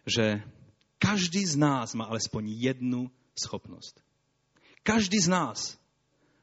[0.07, 0.43] Že
[0.99, 3.11] každý z nás má alespoň jednu
[3.45, 4.01] schopnost.
[4.83, 5.79] Každý z nás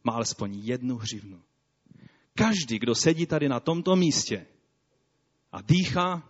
[0.03, 1.41] má alespoň jednu hřivnu.
[2.35, 4.45] Každý, kdo sedí tady na tomto místě
[5.51, 6.29] a dýchá,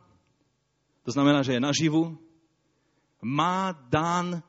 [1.04, 2.18] to znamená, že je naživu,
[3.22, 4.44] má, dan,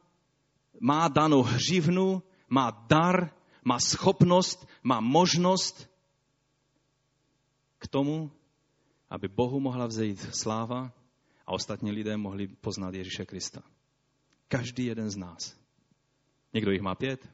[0.80, 3.30] má danou hřivnu, má dar,
[3.64, 5.90] má schopnost, má možnost
[7.78, 8.30] k tomu,
[9.10, 10.92] aby Bohu mohla vzejít sláva
[11.46, 13.62] a ostatní lidé mohli poznat Ježíše Krista.
[14.48, 15.56] Každý jeden z nás.
[16.52, 17.28] Někdo jich má pět,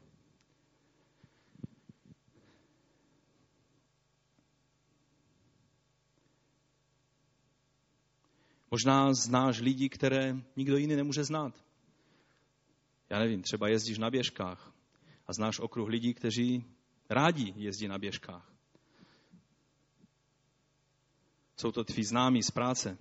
[8.71, 11.65] Možná znáš lidi, které nikdo jiný nemůže znát.
[13.09, 14.73] Já nevím, třeba jezdíš na běžkách
[15.27, 16.65] a znáš okruh lidí, kteří
[17.09, 18.53] rádi jezdí na běžkách.
[21.57, 22.97] Jsou to tví známí z práce.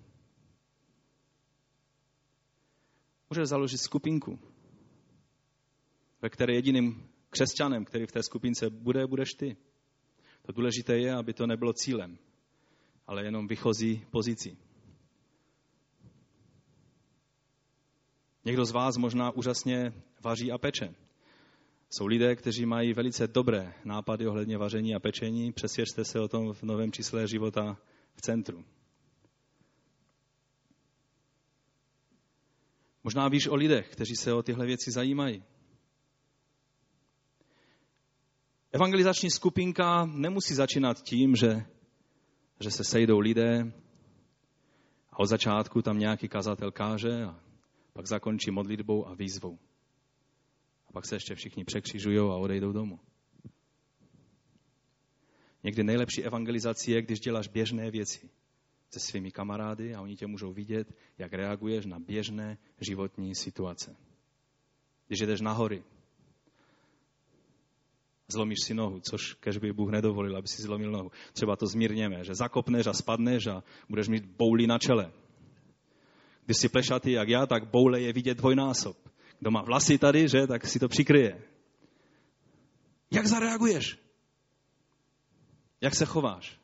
[3.31, 4.39] Můžeš založit skupinku,
[6.23, 9.57] ve které jediným křesťanem, který v té skupince bude, budeš ty.
[10.43, 12.19] To důležité je, aby to nebylo cílem,
[13.07, 14.70] ale jenom vychozí pozicí.
[18.45, 19.93] Někdo z vás možná úžasně
[20.25, 20.95] vaří a peče.
[21.91, 25.53] Jsou lidé, kteří mají velice dobré nápady ohledně vaření a pečení.
[25.53, 27.79] Přesvědčte se o tom v novém čísle života
[28.15, 28.65] v centru.
[33.05, 35.45] Možná víš o lidech, kteří se o tyhle věci zajímají.
[38.73, 41.67] Evangelizační skupinka nemusí začínat tím, že,
[42.61, 43.73] že se sejdou lidé
[45.11, 47.50] a od začátku tam nějaký kazatel káže a
[47.93, 49.59] pak zakončí modlitbou a výzvou.
[50.87, 53.01] A pak se ještě všichni překřižují a odejdou domů.
[55.65, 58.31] Někdy nejlepší evangelizace je, když děláš běžné věci
[58.91, 63.97] se svými kamarády a oni tě můžou vidět, jak reaguješ na běžné životní situace.
[65.07, 65.85] Když jdeš na hory,
[68.29, 71.11] zlomíš si nohu, což kež by Bůh nedovolil, aby si zlomil nohu.
[71.33, 75.13] Třeba to zmírněme, že zakopneš a spadneš a budeš mít bouli na čele.
[76.51, 78.97] Když jsi plešatý jak já, tak boule je vidět dvojnásob.
[79.39, 81.43] Kdo má vlasy tady, že, tak si to přikryje.
[83.11, 83.99] Jak zareaguješ?
[85.81, 86.61] Jak se chováš?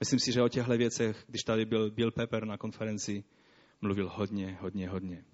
[0.00, 3.24] Myslím si, že o těchto věcech, když tady byl Bill Pepper na konferenci,
[3.80, 5.24] mluvil hodně, hodně, hodně.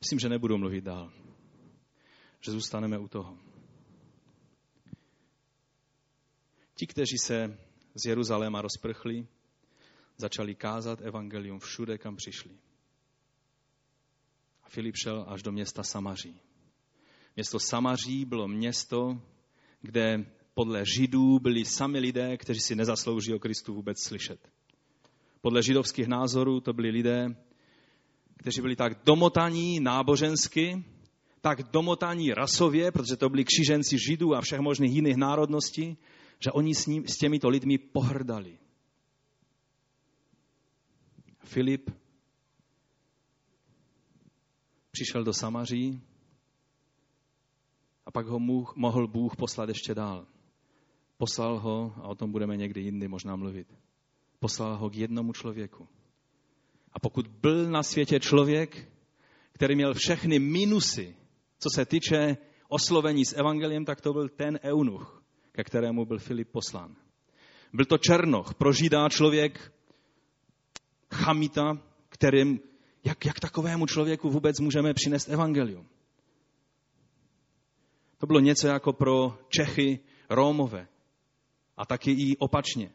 [0.00, 1.12] Myslím, že nebudu mluvit dál.
[2.40, 3.38] Že zůstaneme u toho.
[6.74, 7.58] Ti, kteří se
[7.94, 9.26] z Jeruzaléma rozprchli,
[10.18, 12.50] začali kázat evangelium všude, kam přišli.
[14.62, 16.40] A Filip šel až do města Samaří.
[17.36, 19.22] Město Samaří bylo město,
[19.80, 24.48] kde podle Židů byli sami lidé, kteří si nezaslouží o Kristu vůbec slyšet.
[25.40, 27.36] Podle židovských názorů to byli lidé,
[28.36, 30.84] kteří byli tak domotaní nábožensky,
[31.40, 35.96] tak domotaní rasově, protože to byli křiženci židů a všech možných jiných národností,
[36.40, 38.58] že oni s, ním, s těmito lidmi pohrdali.
[41.38, 41.90] Filip
[44.90, 46.00] přišel do Samaří
[48.06, 48.38] A pak ho
[48.76, 50.26] mohl Bůh poslat ještě dál.
[51.16, 53.74] Poslal ho, a o tom budeme někdy jindy možná mluvit,
[54.38, 55.88] poslal ho k jednomu člověku.
[56.92, 58.92] A pokud byl na světě člověk,
[59.52, 61.16] který měl všechny minusy,
[61.58, 62.36] co se týče
[62.68, 65.22] oslovení s evangeliem, tak to byl ten eunuch,
[65.52, 66.96] ke kterému byl Filip poslán.
[67.72, 69.72] Byl to Černoch, prožídá člověk,
[71.14, 71.78] chamita,
[72.08, 72.60] kterým,
[73.04, 75.88] jak, jak takovému člověku vůbec můžeme přinést evangelium.
[78.18, 80.00] To bylo něco jako pro Čechy,
[80.30, 80.88] Rómové
[81.76, 82.90] a taky i opačně.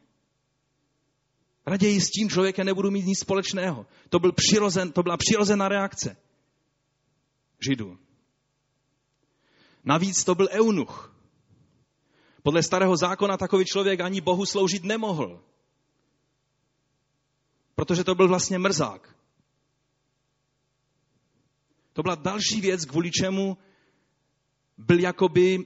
[1.66, 3.86] Raději s tím člověkem nebudu mít nic společného.
[4.10, 6.18] To, byl přirozen, to byla přirozená reakce
[7.70, 7.98] Židů.
[9.84, 11.16] Navíc to byl eunuch.
[12.44, 15.44] Podle starého zákona takový člověk ani Bohu sloužit nemohl.
[17.76, 19.16] Protože to byl vlastně mrzák.
[21.94, 23.58] To byla další věc, kvůli čemu
[24.78, 25.66] byl jakoby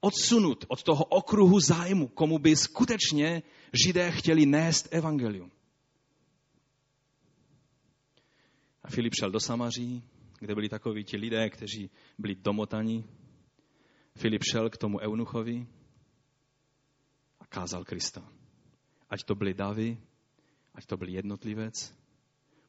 [0.00, 3.42] odsunut od toho okruhu zájmu, komu by skutečně
[3.84, 5.50] židé chtěli nést evangelium.
[8.82, 10.02] A Filip šel do Samaří,
[10.38, 13.04] kde byli takoví ti lidé, kteří byli domotaní.
[14.16, 15.66] Filip šel k tomu eunuchovi
[17.40, 18.32] a kázal Krista.
[19.10, 19.98] Ať to byli davy,
[20.76, 21.94] ať to byl jednotlivec,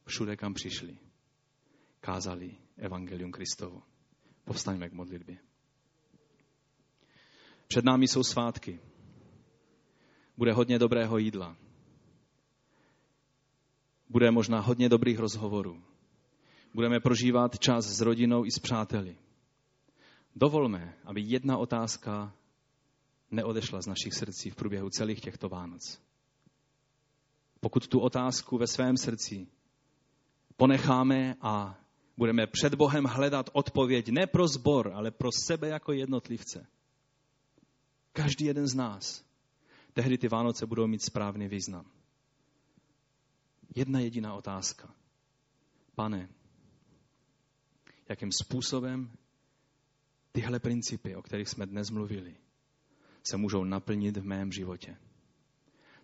[0.04, 0.98] všude, kam přišli,
[2.00, 3.82] kázali evangelium Kristovo.
[4.44, 5.38] Povstaňme k modlitbě.
[7.68, 8.80] Před námi jsou svátky.
[10.36, 11.56] Bude hodně dobrého jídla.
[14.08, 15.82] Bude možná hodně dobrých rozhovorů.
[16.74, 19.16] Budeme prožívat čas s rodinou i s přáteli.
[20.36, 22.34] Dovolme, aby jedna otázka
[23.30, 26.07] neodešla z našich srdcí v průběhu celých těchto Vánoc.
[27.60, 29.46] Pokud tu otázku ve svém srdci
[30.56, 31.78] ponecháme a
[32.16, 36.66] budeme před Bohem hledat odpověď ne pro zbor, ale pro sebe jako jednotlivce.
[38.12, 39.24] Každý jeden z nás.
[39.92, 41.90] Tehdy ty Vánoce budou mít správný význam.
[43.74, 44.94] Jedna jediná otázka.
[45.94, 46.28] Pane,
[48.08, 49.10] jakým způsobem
[50.32, 52.36] tyhle principy, o kterých jsme dnes mluvili,
[53.30, 54.96] se můžou naplnit v mém životě.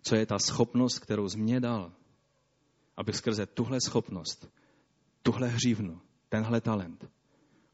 [0.07, 1.93] Co je ta schopnost, kterou jsi mě dal,
[2.97, 4.49] abych skrze tuhle schopnost,
[5.23, 7.09] tuhle hřívnu, tenhle talent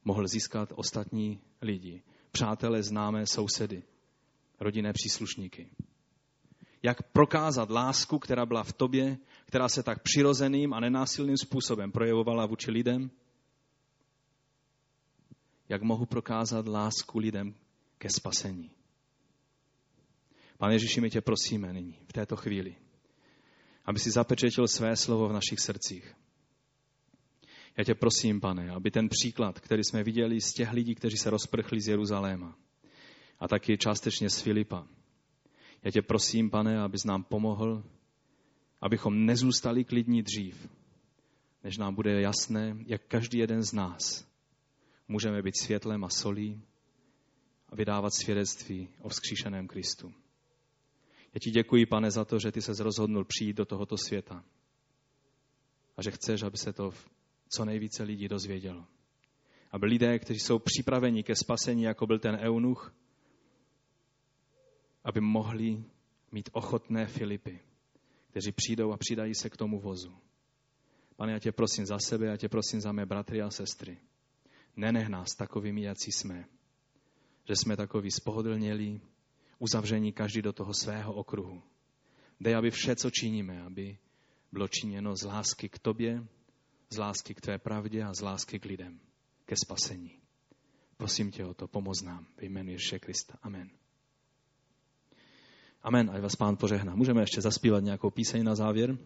[0.06, 3.84] mohl získat ostatní lidi, přátelé, známé, sousedy,
[4.60, 5.70] rodinné příslušníky.
[6.84, 12.46] Jak prokázat lásku, která byla v tobě, která se tak přirozeným a nenásilným způsobem projevovala
[12.46, 13.12] vůči lidem,
[15.70, 17.56] jak mohu prokázat lásku lidem
[17.98, 18.72] ke spasení.
[20.62, 22.76] Pane Ježíši, my tě prosíme nyní, v této chvíli,
[23.86, 26.16] aby si zapečetil své slovo v našich srdcích.
[27.78, 31.30] Já tě prosím, pane, aby ten příklad, který jsme viděli z těch lidí, kteří se
[31.30, 32.58] rozprchli z Jeruzaléma,
[33.40, 34.88] a taky částečně z Filipa,
[35.84, 37.84] já tě prosím, pane, abys nám pomohl,
[38.82, 40.70] abychom nezůstali klidní dřív,
[41.64, 44.28] než nám bude jasné, jak každý jeden z nás
[45.08, 46.62] můžeme být světlem a solí
[47.70, 50.14] a vydávat svědectví o vzkříšeném Kristu.
[51.34, 54.44] Já ti děkuji, pane, za to, že ty se rozhodnul přijít do tohoto světa
[55.98, 56.92] a že chceš, aby se to
[57.50, 58.86] co nejvíce lidí dozvědělo.
[59.72, 62.96] Aby lidé, kteří jsou připraveni ke spasení, jako byl ten eunuch,
[65.04, 65.84] aby mohli
[66.32, 67.60] mít ochotné Filipy,
[68.30, 70.14] kteří přijdou a přidají se k tomu vozu.
[71.16, 73.98] Pane, já tě prosím za sebe, já tě prosím za mé bratry a sestry.
[74.76, 76.46] Nenech nás takovými, jací jsme.
[77.50, 79.02] Že jsme takový spohodlnělí,
[79.62, 81.64] uzavření každý do toho svého okruhu.
[82.40, 83.98] Dej, aby vše, co činíme, aby
[84.52, 86.28] bylo činěno z lásky k tobě,
[86.90, 89.00] z lásky k tvé pravdě a z lásky k lidem,
[89.46, 90.18] ke spasení.
[90.98, 93.38] Prosím tě o to, pomoz nám ve jménu Ježíše Krista.
[93.42, 93.70] Amen.
[95.84, 96.96] Amen, ať vás pán požehná.
[96.96, 98.98] Můžeme ještě zaspívat nějakou píseň na závěr.